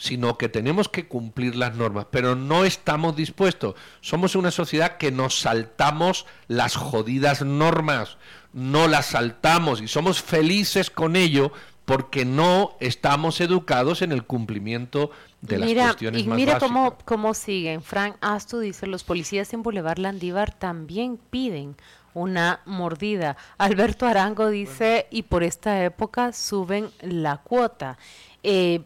[0.00, 3.74] sino que tenemos que cumplir las normas, pero no estamos dispuestos.
[4.00, 8.16] Somos una sociedad que nos saltamos las jodidas normas,
[8.52, 11.52] no las saltamos y somos felices con ello
[11.84, 15.10] porque no estamos educados en el cumplimiento
[15.40, 17.82] de las cuestiones y más mira cómo, cómo siguen.
[17.82, 21.76] Frank Astu dice, los policías en Boulevard Landívar también piden
[22.14, 23.36] una mordida.
[23.58, 27.98] Alberto Arango dice, y por esta época suben la cuota.
[28.42, 28.82] Eh,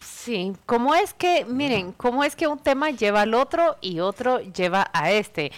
[0.00, 4.40] sí, ¿cómo es que, miren, cómo es que un tema lleva al otro y otro
[4.40, 5.52] lleva a este?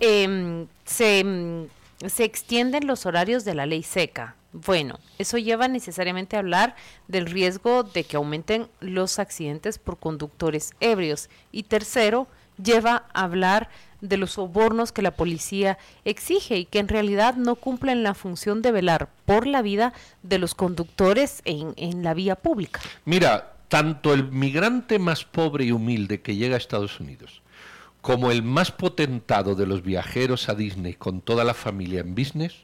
[0.00, 1.68] Em, se,
[2.06, 6.76] se extienden los horarios de la ley seca bueno, eso lleva necesariamente a hablar
[7.08, 11.28] del riesgo de que aumenten los accidentes por conductores ebrios.
[11.52, 12.26] Y tercero,
[12.62, 13.68] lleva a hablar
[14.00, 18.62] de los sobornos que la policía exige y que en realidad no cumplen la función
[18.62, 22.80] de velar por la vida de los conductores en, en la vía pública.
[23.04, 27.42] Mira, tanto el migrante más pobre y humilde que llega a Estados Unidos
[28.06, 32.54] como el más potentado de los viajeros a Disney con toda la familia en business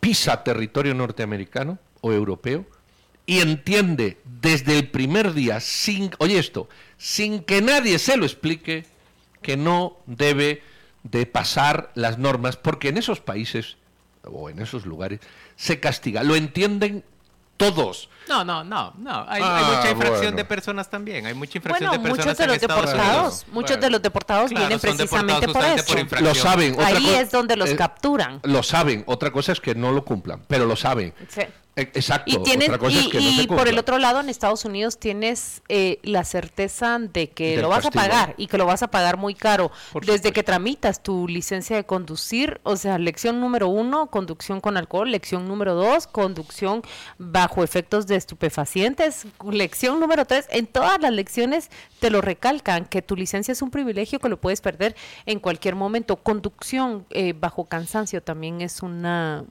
[0.00, 2.66] pisa territorio norteamericano o europeo
[3.24, 6.68] y entiende desde el primer día, sin, oye esto,
[6.98, 8.84] sin que nadie se lo explique,
[9.40, 10.62] que no debe
[11.04, 13.78] de pasar las normas, porque en esos países
[14.24, 15.20] o en esos lugares
[15.56, 16.22] se castiga.
[16.22, 17.02] Lo entienden
[17.60, 18.08] todos.
[18.26, 19.26] No, no, no, no.
[19.28, 21.26] Hay, ah, mucha infracción de personas también.
[21.26, 25.46] Hay mucha infracción de personas muchos de los deportados, Muchos de los deportados vienen precisamente
[25.48, 25.94] por eso.
[26.20, 26.76] lo saben.
[26.80, 28.40] Ahí es donde los eh, capturan.
[28.44, 29.04] Lo saben.
[29.06, 31.12] Otra cosa es que no lo cumplan, pero lo saben.
[31.28, 31.42] Sí.
[31.82, 32.30] Exacto.
[32.30, 37.68] Y, por el otro lado, en Estados Unidos tienes eh, la certeza de que lo
[37.68, 39.70] vas a pagar y que lo vas a pagar muy caro.
[40.06, 45.10] Desde que tramitas tu licencia de conducir, o sea, lección número uno, conducción con alcohol,
[45.10, 46.82] lección número dos, conducción
[47.18, 53.02] bajo efectos de estupefacientes, lección número tres, en todas las lecciones te lo recalcan, que
[53.02, 56.16] tu licencia es un privilegio que lo puedes perder en cualquier momento.
[56.16, 59.44] Conducción eh, bajo cansancio también es una,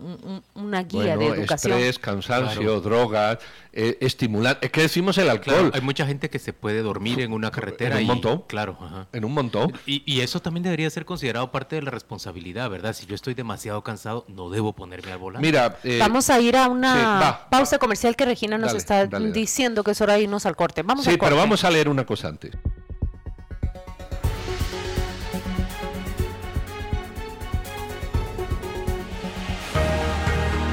[0.55, 1.79] una guía de educación
[2.21, 3.39] cansancio, drogas,
[3.71, 4.67] eh, estimulantes.
[4.67, 5.71] Es que decimos el alcohol.
[5.73, 7.95] hay mucha gente que se puede dormir en una carretera.
[7.95, 8.43] En un montón.
[8.47, 8.77] Claro.
[9.13, 9.73] En un montón.
[9.85, 12.93] Y, eso también debería ser considerado parte de la responsabilidad, ¿verdad?
[12.93, 15.47] Si yo estoy demasiado cansado, no debo ponerme al volante.
[15.47, 19.91] Mira, eh, vamos a ir a una pausa comercial que Regina nos está diciendo que
[19.91, 20.83] es hora de irnos al corte.
[20.83, 22.51] Vamos sí, pero vamos a leer una cosa antes.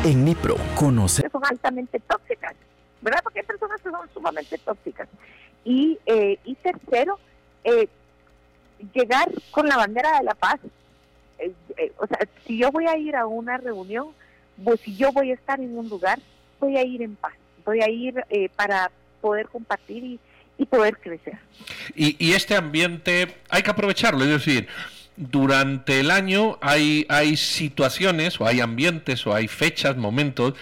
[0.06, 1.28] En Nipro conoce.
[1.32, 2.54] Son altamente tóxicas,
[3.00, 3.18] ¿verdad?
[3.24, 5.08] Porque hay personas que son sumamente tóxicas.
[5.64, 7.18] Y, eh, y tercero,
[7.64, 7.88] eh,
[8.94, 10.60] llegar con la bandera de la paz.
[11.40, 11.52] Eh,
[11.98, 14.10] o sea, si yo voy a ir a una reunión,
[14.62, 16.20] pues si yo voy a estar en un lugar,
[16.60, 20.20] voy a ir en paz, voy a ir para poder compartir y,
[20.56, 21.36] y poder crecer.
[21.96, 24.68] Y, y este ambiente hay que aprovecharlo, es decir,
[25.16, 30.55] durante el año hay, hay situaciones o hay ambientes o hay fechas, momentos,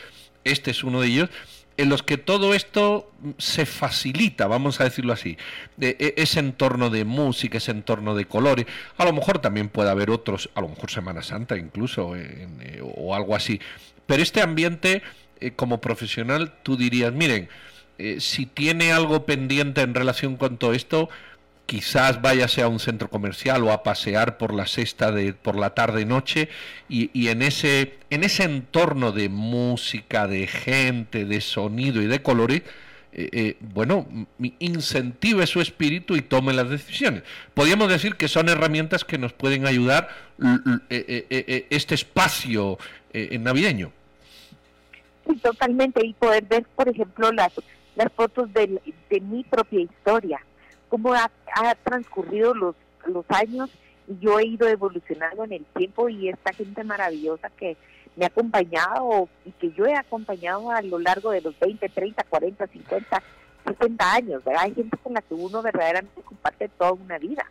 [0.44, 1.30] este es uno de ellos,
[1.76, 5.36] en los que todo esto se facilita, vamos a decirlo así,
[5.76, 9.90] de, e, ese entorno de música, ese entorno de colores, a lo mejor también puede
[9.90, 13.60] haber otros, a lo mejor Semana Santa incluso, eh, o algo así,
[14.06, 15.02] pero este ambiente,
[15.40, 17.48] eh, como profesional, tú dirías, miren,
[17.98, 21.08] eh, si tiene algo pendiente en relación con todo esto,
[21.66, 25.74] quizás váyase a un centro comercial o a pasear por la sexta de por la
[25.74, 26.48] tarde noche
[26.88, 32.22] y, y, en ese en ese entorno de música de gente de sonido y de
[32.22, 32.62] colores
[33.12, 34.06] eh, eh, bueno
[34.58, 37.22] incentive su espíritu y tome las decisiones.
[37.54, 40.08] Podríamos decir que son herramientas que nos pueden ayudar
[40.90, 42.78] eh, este espacio
[43.12, 43.92] navideño.
[45.26, 46.04] Sí totalmente.
[46.04, 47.52] Y poder ver por ejemplo las
[47.96, 50.40] las fotos de, de mi propia historia
[50.94, 51.28] cómo ha,
[51.82, 52.76] transcurrido los,
[53.06, 53.68] los años
[54.06, 57.76] y yo he ido evolucionando en el tiempo y esta gente maravillosa que
[58.14, 62.22] me ha acompañado y que yo he acompañado a lo largo de los 20, 30,
[62.22, 63.22] 40, 50,
[63.66, 64.62] 60 años, ¿verdad?
[64.62, 67.44] Hay gente con la que uno verdaderamente comparte toda una vida.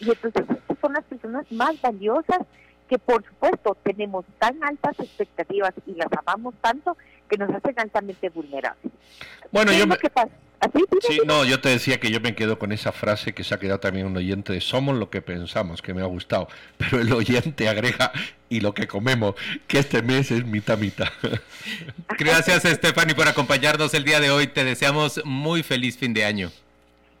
[0.00, 2.40] Y entonces estas son las personas más valiosas
[2.86, 6.98] que por supuesto tenemos tan altas expectativas y las amamos tanto
[7.30, 8.92] que nos hacen altamente vulnerables.
[9.50, 9.96] Bueno, yo me...
[11.00, 13.58] Sí, no, yo te decía que yo me quedo con esa frase que se ha
[13.58, 16.48] quedado también un oyente de somos lo que pensamos, que me ha gustado,
[16.78, 18.12] pero el oyente agrega
[18.48, 19.34] y lo que comemos,
[19.66, 21.08] que este mes es mitad mitad.
[22.18, 26.50] Gracias Stephanie por acompañarnos el día de hoy, te deseamos muy feliz fin de año.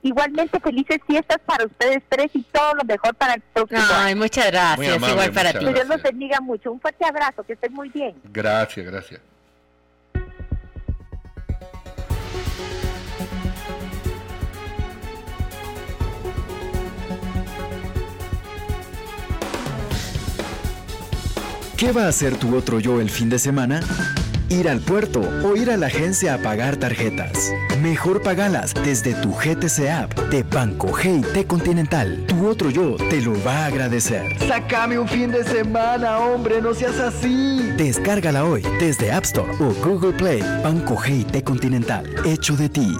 [0.02, 4.46] Igualmente felices fiestas para ustedes tres y todo lo mejor para el próximo Ay, muchas
[4.48, 5.64] gracias, igual para ti.
[5.64, 8.14] Que Dios los bendiga mucho, un fuerte abrazo, que estén muy bien.
[8.24, 9.20] Gracias, gracias.
[21.84, 23.80] ¿Qué va a hacer tu otro yo el fin de semana?
[24.48, 27.52] Ir al puerto o ir a la agencia a pagar tarjetas.
[27.82, 32.24] Mejor pagalas desde tu GTC app de Banco GT Continental.
[32.26, 34.34] Tu otro yo te lo va a agradecer.
[34.48, 37.58] Sácame un fin de semana, hombre, no seas así.
[37.76, 40.40] Descárgala hoy desde App Store o Google Play.
[40.62, 42.96] Banco GT Continental, hecho de ti.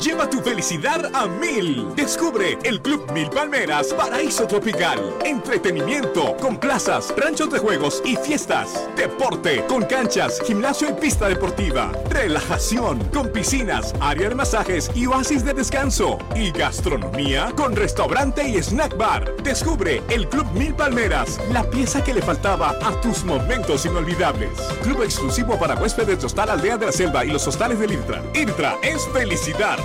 [0.00, 1.94] Lleva tu felicidad a mil.
[1.94, 4.98] Descubre el Club Mil Palmeras Paraíso Tropical.
[5.24, 8.88] Entretenimiento con plazas, ranchos de juegos y fiestas.
[8.94, 11.90] Deporte con canchas, gimnasio y pista deportiva.
[12.10, 16.18] Relajación con piscinas, área de masajes y oasis de descanso.
[16.34, 19.34] Y gastronomía con restaurante y snack bar.
[19.42, 24.50] Descubre el Club Mil Palmeras, la pieza que le faltaba a tus momentos inolvidables.
[24.82, 28.22] Club exclusivo para huéspedes de Hostal Aldea de la Selva y los hostales de Irtra.
[28.34, 29.78] Irtra es felicidad.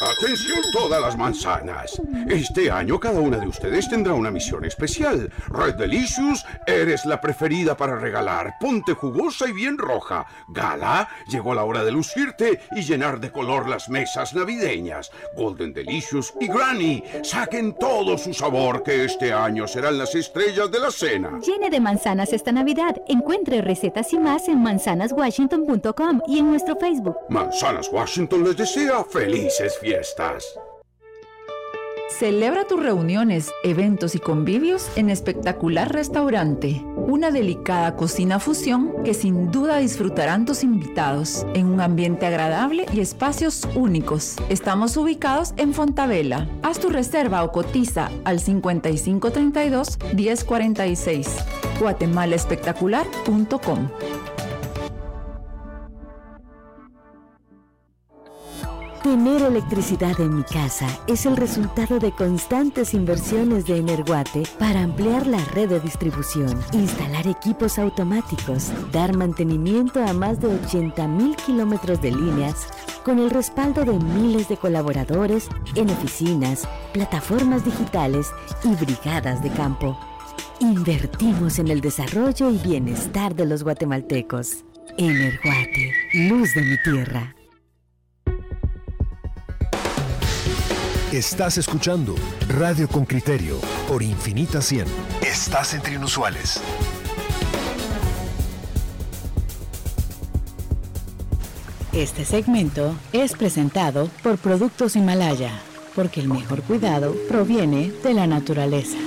[0.00, 2.00] Atención todas las manzanas.
[2.28, 5.32] Este año cada una de ustedes tendrá una misión especial.
[5.48, 8.54] Red Delicious, eres la preferida para regalar.
[8.60, 10.24] Ponte jugosa y bien roja.
[10.46, 15.10] Gala, llegó la hora de lucirte y llenar de color las mesas navideñas.
[15.36, 20.78] Golden Delicious y Granny, saquen todo su sabor que este año serán las estrellas de
[20.78, 21.40] la cena.
[21.44, 23.02] Llene de manzanas esta Navidad.
[23.08, 27.16] Encuentre recetas y más en manzanaswashington.com y en nuestro Facebook.
[27.30, 29.87] Manzanas Washington les desea felices fiestas
[32.10, 39.52] Celebra tus reuniones, eventos y convivios en Espectacular Restaurante, una delicada cocina fusión que sin
[39.52, 44.36] duda disfrutarán tus invitados en un ambiente agradable y espacios únicos.
[44.48, 46.48] Estamos ubicados en Fontavela.
[46.62, 51.36] Haz tu reserva o cotiza al 5532 1046
[51.78, 53.88] guatemalaespectacular.com.
[59.02, 65.24] Tener electricidad en mi casa es el resultado de constantes inversiones de Energuate para ampliar
[65.28, 72.02] la red de distribución, instalar equipos automáticos, dar mantenimiento a más de 80 mil kilómetros
[72.02, 72.66] de líneas,
[73.04, 78.26] con el respaldo de miles de colaboradores en oficinas, plataformas digitales
[78.64, 79.96] y brigadas de campo.
[80.58, 84.64] Invertimos en el desarrollo y bienestar de los guatemaltecos.
[84.96, 87.37] Energuate, luz de mi tierra.
[91.12, 92.14] Estás escuchando
[92.48, 94.84] Radio con Criterio por Infinita 100.
[95.22, 96.60] Estás entre inusuales.
[101.94, 105.58] Este segmento es presentado por Productos Himalaya,
[105.94, 108.98] porque el mejor cuidado proviene de la naturaleza.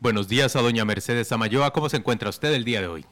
[0.00, 1.72] Buenos días a doña Mercedes Amayoa.
[1.72, 3.06] ¿Cómo se encuentra usted el día de hoy?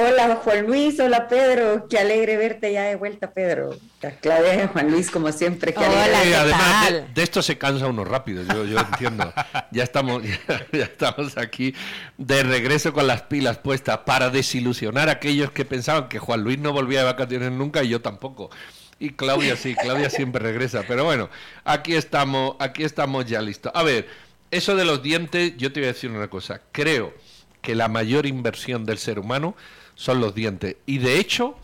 [0.00, 3.76] Hola Juan Luis, hola Pedro, qué alegre verte ya de vuelta Pedro.
[4.22, 6.34] Clave Juan Luis como siempre, qué alegre.
[6.34, 9.32] además de, esto se cansa uno rápido, yo, yo entiendo.
[9.70, 10.22] ya estamos
[10.72, 11.74] ya, estamos aquí
[12.16, 16.58] de regreso con las pilas puestas para desilusionar a aquellos que pensaban que Juan Luis
[16.58, 18.50] no volvía de vacaciones nunca y yo tampoco.
[18.98, 21.28] Y Claudia sí, Claudia siempre regresa, pero bueno,
[21.64, 23.72] aquí estamos, aquí estamos ya listos.
[23.74, 24.08] A ver,
[24.50, 27.12] eso de los dientes, yo te voy a decir una cosa, creo
[27.60, 29.54] que la mayor inversión del ser humano
[29.94, 30.76] son los dientes.
[30.86, 31.56] Y de hecho,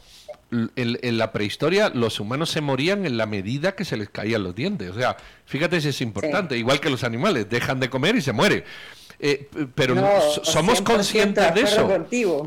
[0.50, 4.54] en, la prehistoria los humanos se morían en la medida que se les caían los
[4.54, 4.90] dientes.
[4.90, 5.16] O sea,
[5.46, 8.64] fíjate si es importante, igual que los animales, dejan de comer y se muere.
[9.20, 9.96] Eh, pero
[10.44, 12.06] somos conscientes de, eso.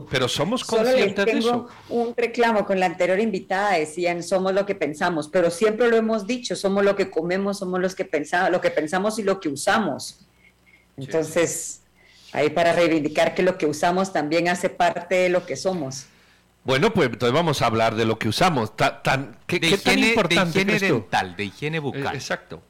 [0.10, 1.68] Pero somos conscientes de eso.
[1.90, 6.26] Un reclamo con la anterior invitada decían somos lo que pensamos, pero siempre lo hemos
[6.26, 9.50] dicho, somos lo que comemos, somos los que pensamos, lo que pensamos y lo que
[9.50, 10.20] usamos.
[10.96, 11.81] Entonces,
[12.34, 16.06] ahí para reivindicar que lo que usamos también hace parte de lo que somos.
[16.64, 18.76] Bueno, pues entonces vamos a hablar de lo que usamos.
[18.76, 22.14] Tan, ¿qué, de tan importante de higiene dental, de higiene bucal.
[22.14, 22.62] Eh, exacto.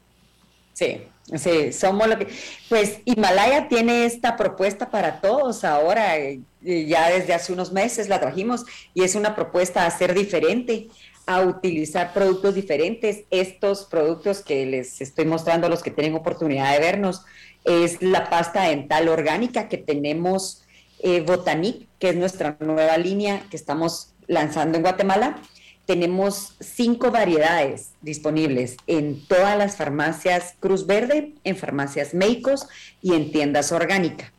[0.72, 1.02] Sí,
[1.36, 2.28] sí, somos lo que...
[2.70, 8.18] Pues Himalaya tiene esta propuesta para todos ahora, eh, ya desde hace unos meses la
[8.18, 10.88] trajimos y es una propuesta a ser diferente,
[11.26, 13.24] a utilizar productos diferentes.
[13.30, 17.26] Estos productos que les estoy mostrando a los que tienen oportunidad de vernos
[17.64, 20.62] es la pasta dental orgánica que tenemos
[20.98, 25.40] eh, Botanic, que es nuestra nueva línea que estamos lanzando en Guatemala.
[25.86, 32.68] Tenemos cinco variedades disponibles en todas las farmacias Cruz Verde, en farmacias Meicos
[33.00, 34.30] y en tiendas orgánicas.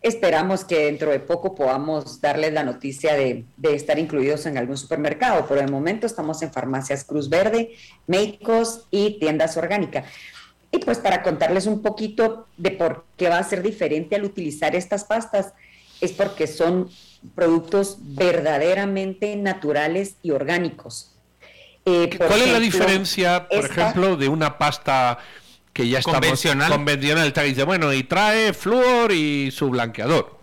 [0.00, 4.78] Esperamos que dentro de poco podamos darles la noticia de, de, estar incluidos en algún
[4.78, 7.72] supermercado, pero de momento estamos en farmacias Cruz Verde,
[8.06, 10.06] Meicos y tiendas orgánicas.
[10.70, 14.76] Y pues para contarles un poquito de por qué va a ser diferente al utilizar
[14.76, 15.52] estas pastas,
[16.00, 16.90] es porque son
[17.34, 21.14] productos verdaderamente naturales y orgánicos.
[21.84, 25.18] Eh, ¿Cuál es la diferencia, por ejemplo, de una pasta
[25.72, 30.38] que ya está convencional, convencional dice, bueno, y trae flúor y su blanqueador?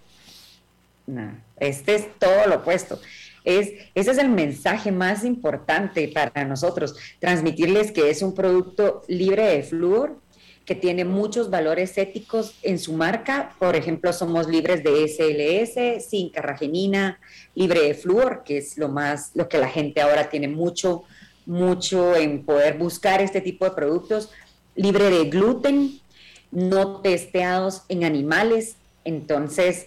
[1.06, 3.00] No, este es todo lo opuesto.
[3.46, 9.44] Es, ese es el mensaje más importante para nosotros, transmitirles que es un producto libre
[9.44, 10.18] de flúor,
[10.66, 13.56] que tiene muchos valores éticos en su marca.
[13.60, 17.20] Por ejemplo, somos libres de SLS, sin carragenina,
[17.54, 21.04] libre de flúor, que es lo más, lo que la gente ahora tiene mucho,
[21.46, 24.32] mucho en poder buscar este tipo de productos,
[24.76, 26.00] libre de gluten,
[26.52, 28.76] no testeados en animales.
[29.04, 29.86] Entonces,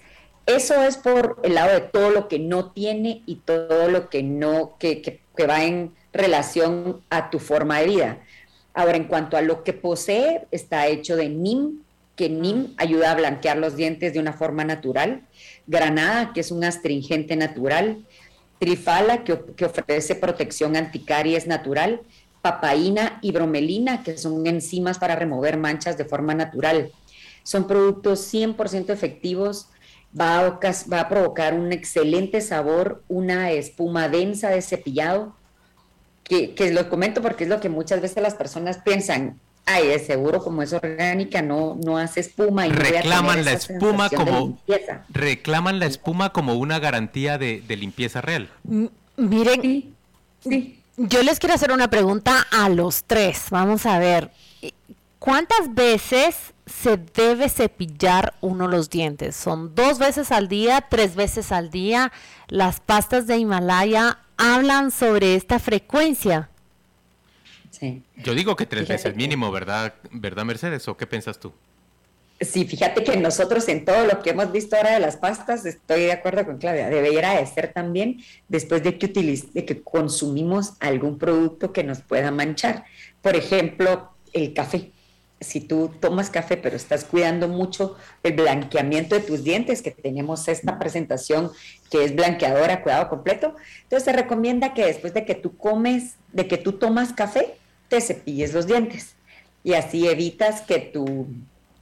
[0.49, 4.23] eso es por el lado de todo lo que no tiene y todo lo que
[4.23, 8.19] no, que, que, va en relación a tu forma de vida.
[8.73, 11.83] Ahora, en cuanto a lo que posee, está hecho de NIM,
[12.17, 15.21] que NIM ayuda a blanquear los dientes de una forma natural.
[15.67, 17.99] Granada, que es un astringente natural.
[18.59, 22.01] Trifala, que, que ofrece protección anticaries natural.
[22.41, 26.91] Papaína y bromelina, que son enzimas para remover manchas de forma natural.
[27.43, 29.69] Son productos 100% efectivos
[30.19, 30.61] va a,
[30.93, 35.35] va a provocar un excelente sabor, una espuma densa de cepillado,
[36.25, 39.39] que, que lo comento porque es lo que muchas veces las personas piensan,
[39.69, 44.59] ay, es seguro como es orgánica, no, no hace espuma y reclaman la espuma como
[45.11, 48.49] reclaman la espuma como una garantía de, limpieza real.
[49.17, 49.95] miren,
[50.97, 53.47] yo les quiero hacer una pregunta a los tres.
[53.51, 54.31] Vamos a ver,
[55.19, 59.37] ¿cuántas veces se debe cepillar uno los dientes.
[59.37, 62.13] Son dos veces al día, tres veces al día.
[62.49, 66.49] Las pastas de Himalaya hablan sobre esta frecuencia.
[67.71, 68.03] Sí.
[68.17, 70.87] Yo digo que tres veces mínimo, ¿verdad, ¿verdad, Mercedes?
[70.89, 71.53] ¿O qué piensas tú?
[72.41, 76.03] Sí, fíjate que nosotros en todo lo que hemos visto ahora de las pastas, estoy
[76.03, 80.75] de acuerdo con Claudia, debería de ser también después de que, utilice, de que consumimos
[80.79, 82.85] algún producto que nos pueda manchar.
[83.23, 84.93] Por ejemplo, el café.
[85.41, 90.49] Si tú tomas café pero estás cuidando mucho el blanqueamiento de tus dientes, que tenemos
[90.49, 91.51] esta presentación
[91.91, 96.49] que es blanqueadora, cuidado completo, entonces se recomienda que después de que tú comes, de
[96.49, 97.57] que tú tomas café,
[97.89, 99.15] te cepilles los dientes
[99.65, 101.29] y así evitas que tu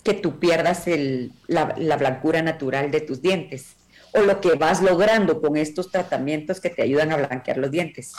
[0.03, 3.75] que tú pierdas el, la, blancura natural de tus dientes
[4.13, 8.13] o lo que vas logrando con estos tratamientos que te ayudan a blanquear los dientes.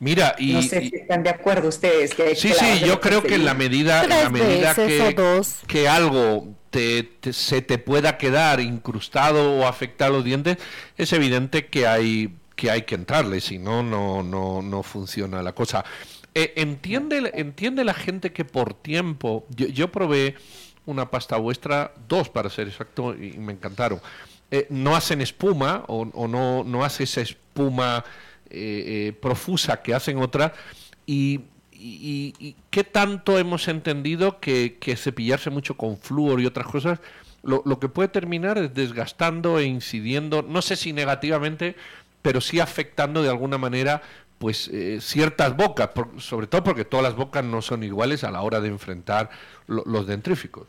[0.00, 0.52] Mira, y...
[0.52, 2.14] No sé si están de acuerdo ustedes.
[2.14, 5.16] Que, sí, sí, yo creo que en la medida, en la medida que,
[5.66, 10.58] que algo te, se te pueda quedar incrustado o afectar los dientes,
[10.96, 15.52] es evidente que hay que hay que entrarle, si no, no, no, no funciona la
[15.52, 15.84] cosa.
[16.34, 20.34] Eh, entiende, entiende la gente que por tiempo, yo, probé
[20.84, 24.00] una pasta vuestra, dos para ser exacto, y me encantaron.
[24.50, 28.04] Eh, no hacen espuma o, no, no hace esa espuma
[28.50, 30.52] eh, profusa que hacen otras
[31.06, 31.40] y,
[32.70, 36.98] qué tanto hemos entendido que, que, cepillarse mucho con flúor y otras cosas
[37.42, 41.76] lo, que puede terminar es desgastando e incidiendo, no sé si negativamente,
[42.22, 44.02] pero sí afectando de alguna manera
[44.38, 48.42] pues eh, ciertas bocas, sobre todo porque todas las bocas no son iguales a la
[48.42, 49.30] hora de enfrentar
[49.66, 50.68] los dentríficos.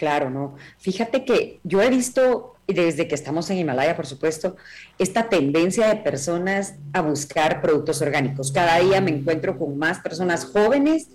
[0.00, 0.56] Claro, no.
[0.78, 4.56] Fíjate que yo he visto desde que estamos en Himalaya, por supuesto,
[4.98, 8.50] esta tendencia de personas a buscar productos orgánicos.
[8.50, 11.08] Cada día me encuentro con más personas jóvenes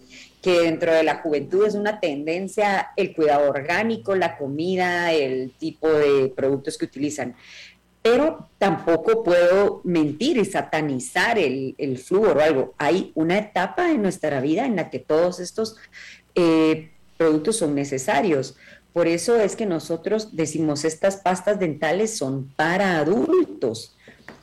[0.43, 5.89] que dentro de la juventud es una tendencia el cuidado orgánico, la comida, el tipo
[5.89, 7.35] de productos que utilizan
[8.03, 12.75] pero tampoco puedo mentir y satanizar el, el flúor o algo.
[12.77, 15.77] Hay una etapa en nuestra vida en la que todos estos
[16.35, 18.55] eh, productos son necesarios.
[18.95, 23.93] Por eso es que nosotros decimos estas pastas dentales son para adultos.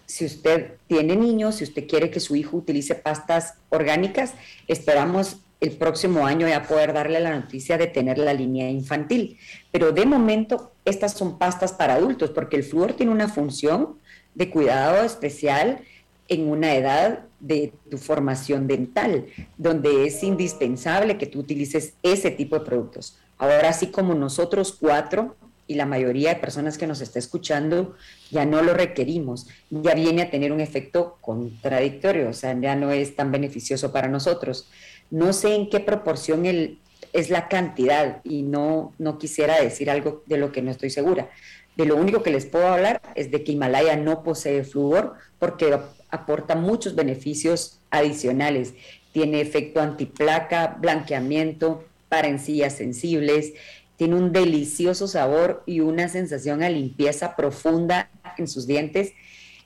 [0.05, 4.35] Si usted tiene niños, si usted quiere que su hijo utilice pastas orgánicas,
[4.69, 9.39] esperamos el próximo año ya poder darle la noticia de tener la línea infantil.
[9.71, 14.01] Pero de momento estas son pastas para adultos porque el flúor tiene una función
[14.35, 15.81] de cuidado especial
[16.29, 22.59] en una edad de tu formación dental, donde es indispensable que tú utilices ese tipo
[22.59, 23.17] de productos.
[23.43, 25.35] Ahora, así como nosotros cuatro
[25.67, 27.97] y la mayoría de personas que nos está escuchando
[28.31, 32.93] ya no lo requerimos, ya viene a tener un efecto contradictorio, o sea, ya no
[32.93, 34.71] es tan beneficioso para nosotros.
[35.11, 36.79] No sé en qué proporción el,
[37.13, 41.29] es la cantidad y no, no quisiera decir algo de lo que no estoy segura.
[41.77, 45.77] De lo único que les puedo hablar es de que Himalaya no posee flúor porque
[46.11, 48.75] aporta muchos beneficios adicionales.
[49.11, 53.55] Tiene efecto antiplaca, blanqueamiento para encías sensibles,
[53.97, 59.15] tiene un delicioso sabor y una sensación a limpieza profunda en sus dientes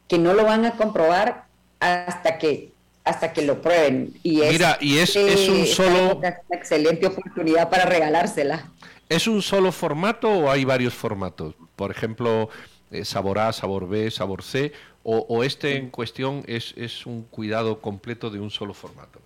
[0.07, 1.47] que no lo van a comprobar
[1.81, 2.71] hasta que
[3.03, 4.15] hasta que lo prueben.
[4.23, 6.19] Y es, Mira, y es, es un solo...
[6.19, 8.71] Una excelente oportunidad para regalársela.
[9.09, 11.55] ¿Es un solo formato o hay varios formatos?
[11.75, 12.49] Por ejemplo,
[12.93, 14.73] eh, sabor A, sabor B, sabor C,
[15.03, 19.21] o, este en cuestión es, es un cuidado completo de un solo formato.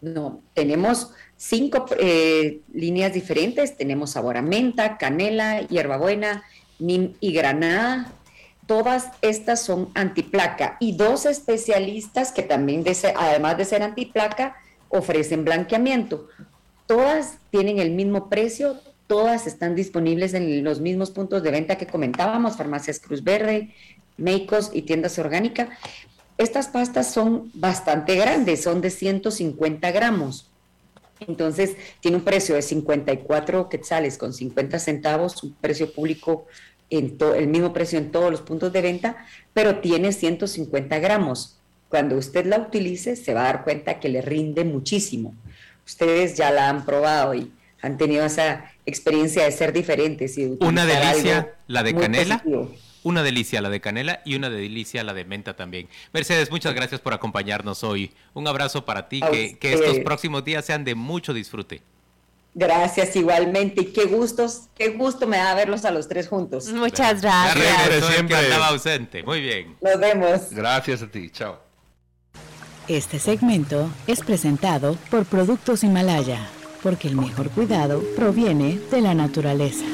[0.00, 3.76] No, tenemos cinco eh, líneas diferentes.
[3.76, 6.44] Tenemos sabor a menta, canela, hierbabuena,
[6.78, 8.12] nim y granada,
[8.66, 12.84] todas estas son antiplaca y dos especialistas que también,
[13.16, 14.56] además de ser antiplaca,
[14.90, 16.28] ofrecen blanqueamiento.
[16.86, 21.86] Todas tienen el mismo precio, todas están disponibles en los mismos puntos de venta que
[21.86, 23.74] comentábamos, farmacias Cruz Verde,
[24.18, 25.68] Meicos y tiendas orgánicas.
[26.38, 30.48] Estas pastas son bastante grandes, son de 150 gramos.
[31.20, 36.46] Entonces, tiene un precio de 54 quetzales con 50 centavos, un precio público
[36.90, 39.16] en el mismo precio en todos los puntos de venta,
[39.52, 41.58] pero tiene 150 gramos.
[41.88, 45.34] Cuando usted la utilice, se va a dar cuenta que le rinde muchísimo.
[45.84, 50.38] Ustedes ya la han probado y han tenido esa experiencia de ser diferentes.
[50.38, 52.42] Y una delicia la de canela.
[53.08, 55.88] Una delicia la de canela y una delicia la de menta también.
[56.12, 58.12] Mercedes, muchas gracias por acompañarnos hoy.
[58.34, 61.80] Un abrazo para ti, que, que estos próximos días sean de mucho disfrute.
[62.52, 66.68] Gracias igualmente y qué gustos, qué gusto me da verlos a los tres juntos.
[66.68, 68.04] Muchas gracias.
[68.12, 69.22] siempre andaba ausente.
[69.22, 69.74] Muy bien.
[69.80, 70.50] Nos vemos.
[70.50, 71.30] Gracias a ti.
[71.30, 71.58] Chao.
[72.88, 76.46] Este segmento es presentado por Productos Himalaya,
[76.82, 79.86] porque el mejor cuidado proviene de la naturaleza.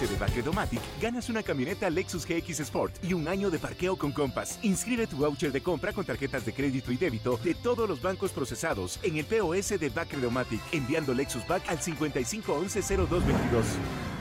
[0.00, 4.58] De Bacredomatic, ganas una camioneta Lexus GX Sport y un año de parqueo con Compass.
[4.62, 8.32] Inscribe tu voucher de compra con tarjetas de crédito y débito de todos los bancos
[8.32, 14.13] procesados en el POS de Bacredomatic, enviando Lexus Back al 55110222.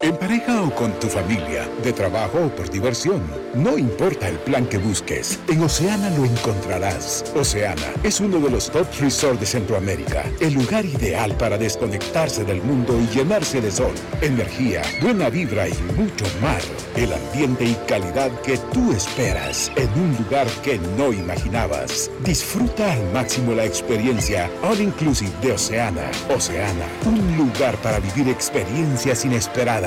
[0.00, 3.22] En pareja o con tu familia, de trabajo o por diversión,
[3.54, 7.24] no importa el plan que busques, en Oceana lo encontrarás.
[7.34, 12.60] Oceana es uno de los top resorts de Centroamérica, el lugar ideal para desconectarse del
[12.62, 16.60] mundo y llenarse de sol, energía, buena vibra y mucho mar.
[16.96, 22.10] El ambiente y calidad que tú esperas en un lugar que no imaginabas.
[22.24, 26.10] Disfruta al máximo la experiencia All Inclusive de Oceana.
[26.34, 29.83] Oceana, un lugar para vivir experiencias inesperadas.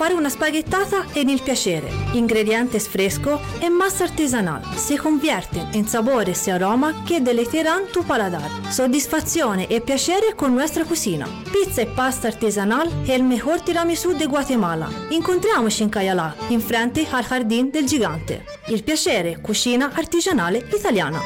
[0.00, 1.90] Fare una spaghettata è il piacere.
[2.12, 4.62] Ingredientes fresco e massa artesanal.
[4.74, 8.50] Se convierten en sabores y aroma que deleiterán tu paladar.
[8.70, 11.28] Soddisfazione e piacere con nuestra cocina.
[11.50, 14.88] Pizza e pasta artesanal è il mejor tiramisù de Guatemala.
[15.10, 18.44] Incontriamoci in Cayalá, in frente al Jardín del Gigante.
[18.68, 21.20] Il piacere, cucina artigianale italiana.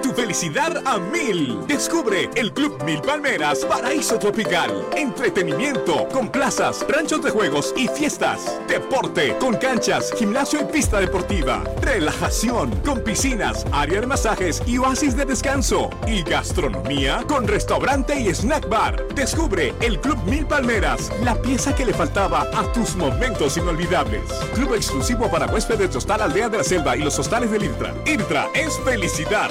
[0.00, 1.64] Tu felicidad a mil.
[1.68, 4.84] Descubre el Club Mil Palmeras Paraíso Tropical.
[4.96, 8.58] Entretenimiento con plazas, ranchos de juegos y fiestas.
[8.66, 11.62] Deporte con canchas, gimnasio y pista deportiva.
[11.82, 15.90] Relajación con piscinas, área de masajes y oasis de descanso.
[16.06, 19.06] Y gastronomía con restaurante y snack bar.
[19.14, 24.32] Descubre el Club Mil Palmeras, la pieza que le faltaba a tus momentos inolvidables.
[24.54, 27.94] Club exclusivo para huéspedes de Hostal Aldea de la Selva y los hostales del IRTRA.
[28.06, 29.50] IRTRA es felicidad.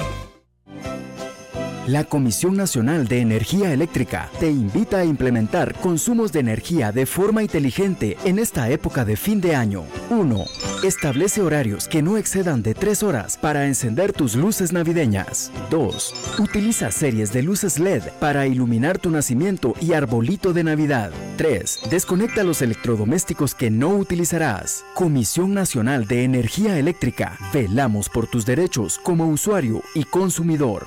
[1.88, 7.42] La Comisión Nacional de Energía Eléctrica te invita a implementar consumos de energía de forma
[7.42, 9.82] inteligente en esta época de fin de año.
[10.10, 10.44] 1.
[10.84, 15.50] Establece horarios que no excedan de 3 horas para encender tus luces navideñas.
[15.70, 16.38] 2.
[16.38, 21.10] Utiliza series de luces LED para iluminar tu nacimiento y arbolito de Navidad.
[21.36, 21.80] 3.
[21.90, 24.84] Desconecta los electrodomésticos que no utilizarás.
[24.94, 27.36] Comisión Nacional de Energía Eléctrica.
[27.52, 30.86] Velamos por tus derechos como usuario y consumidor.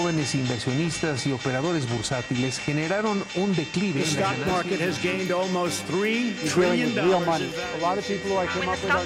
[0.00, 4.00] Jóvenes inversionistas y operadores bursátiles generaron un declive.
[4.00, 6.94] The stock market has gained almost $3 trillion.
[7.26, 7.52] money.
[7.76, 9.04] A lot of people I came up with are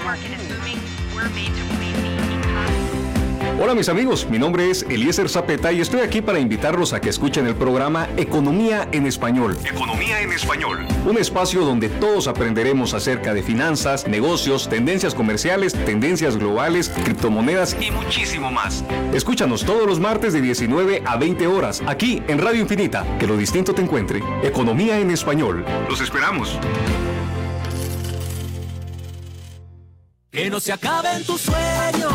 [3.60, 7.08] Hola mis amigos, mi nombre es Eliezer Zapeta y estoy aquí para invitarlos a que
[7.08, 9.56] escuchen el programa Economía en Español.
[9.64, 10.84] Economía en español.
[11.06, 17.92] Un espacio donde todos aprenderemos acerca de finanzas, negocios, tendencias comerciales, tendencias globales, criptomonedas y
[17.92, 18.84] muchísimo más.
[19.12, 23.06] Escúchanos todos los martes de 19 a 20 horas aquí en Radio Infinita.
[23.20, 24.20] Que lo distinto te encuentre.
[24.42, 25.64] Economía en español.
[25.88, 26.58] Los esperamos.
[30.34, 32.12] Que no se acaben tus sueños,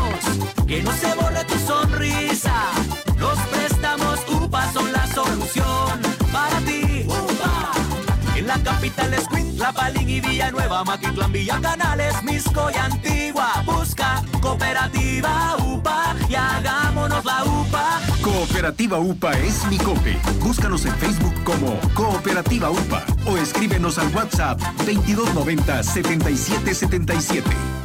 [0.68, 2.54] que no se borre tu sonrisa.
[3.18, 7.06] Los préstamos UPA son la solución para ti.
[7.08, 7.72] UPA.
[8.36, 9.24] En la capital es
[9.74, 13.64] Palín y Villanueva, Maquitlán, Villa Canales, Misco y Antigua.
[13.66, 18.02] Busca cooperativa UPA y hagámonos la UPA.
[18.22, 20.18] Cooperativa UPA es mi cope.
[20.42, 27.79] Búscanos en Facebook como Cooperativa UPA o escríbenos al WhatsApp 2290 7777.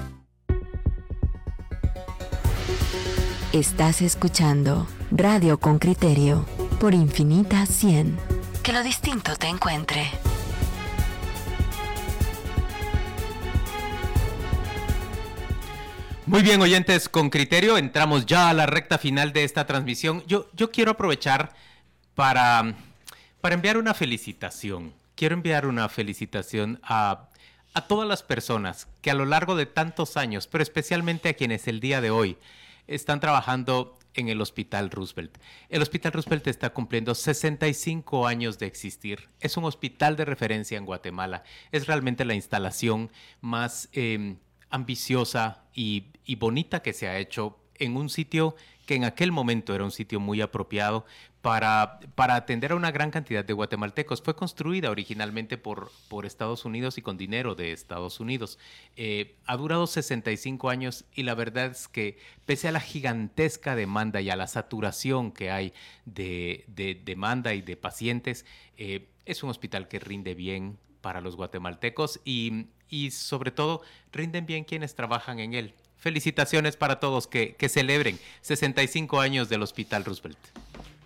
[3.55, 6.45] Estás escuchando Radio con Criterio
[6.81, 8.19] por Infinita 100.
[8.65, 10.11] Que lo distinto te encuentre.
[16.27, 20.25] Muy bien, oyentes, con criterio entramos ya a la recta final de esta transmisión.
[20.27, 21.55] Yo, yo quiero aprovechar
[22.17, 22.75] para,
[23.41, 24.93] para enviar una felicitación.
[25.15, 27.29] Quiero enviar una felicitación a,
[27.73, 31.69] a todas las personas que a lo largo de tantos años, pero especialmente a quienes
[31.69, 32.37] el día de hoy
[32.87, 35.39] están trabajando en el Hospital Roosevelt.
[35.69, 39.29] El Hospital Roosevelt está cumpliendo 65 años de existir.
[39.41, 41.43] Es un hospital de referencia en Guatemala.
[41.73, 43.11] Es realmente la instalación
[43.41, 44.37] más eh,
[44.71, 48.55] ambiciosa y, y bonita que se ha hecho en un sitio
[48.87, 51.05] que en aquel momento era un sitio muy apropiado
[51.43, 54.23] para, para atender a una gran cantidad de guatemaltecos.
[54.23, 58.59] Fue construida originalmente por, por Estados Unidos y con dinero de Estados Unidos.
[58.97, 64.21] Eh, ha durado 65 años y la verdad es que pese a la gigantesca demanda
[64.21, 65.75] y a la saturación que hay
[66.07, 68.47] de, de demanda y de pacientes,
[68.79, 73.83] eh, es un hospital que rinde bien para los guatemaltecos y, y sobre todo
[74.13, 75.75] rinden bien quienes trabajan en él.
[76.05, 80.37] Felicitaciones para todos que, que celebren 65 años del Hospital Roosevelt.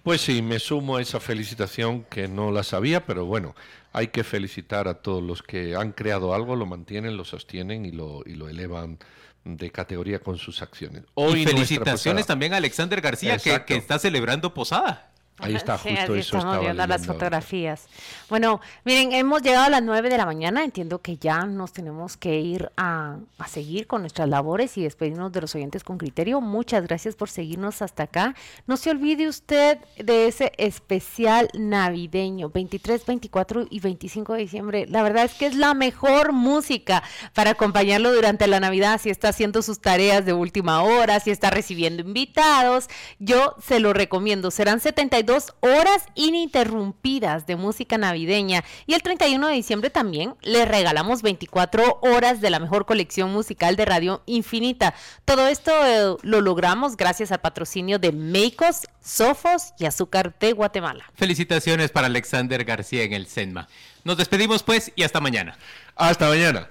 [0.02, 3.54] Pues sí, me sumo a esa felicitación que no la sabía, pero bueno,
[3.92, 7.92] hay que felicitar a todos los que han creado algo, lo mantienen, lo sostienen y
[7.92, 8.98] lo, y lo elevan
[9.44, 11.04] de categoría con sus acciones.
[11.16, 15.12] y felicitaciones también a Alexander García, que, que, está celebrando posada.
[15.40, 17.86] Ahí está, justo eso estamos viendo las fotografías.
[18.28, 20.64] Bueno, miren, hemos llegado a las 9 de la mañana.
[20.64, 25.30] Entiendo que ya nos tenemos que ir a, a, seguir con nuestras labores y despedirnos
[25.32, 26.40] de los oyentes con criterio.
[26.40, 28.34] Muchas gracias por seguirnos hasta acá.
[28.66, 34.86] No se olvide usted de ese especial navideño, 23, 24 y 25 de diciembre.
[34.88, 39.00] La verdad es que es la mejor música para acompañarlo durante la Navidad.
[39.00, 43.92] Si está haciendo sus tareas de última hora, si está recibiendo invitados, yo se lo
[43.92, 44.50] recomiendo.
[44.50, 48.64] Serán 72 dos horas ininterrumpidas de música navideña.
[48.86, 53.76] Y el 31 de diciembre también le regalamos 24 horas de la mejor colección musical
[53.76, 54.94] de Radio Infinita.
[55.26, 61.04] Todo esto eh, lo logramos gracias al patrocinio de Meicos, Sofos y Azúcar de Guatemala.
[61.14, 63.68] Felicitaciones para Alexander García en el SENMA.
[64.04, 65.58] Nos despedimos pues y hasta mañana.
[65.94, 66.70] Hasta mañana.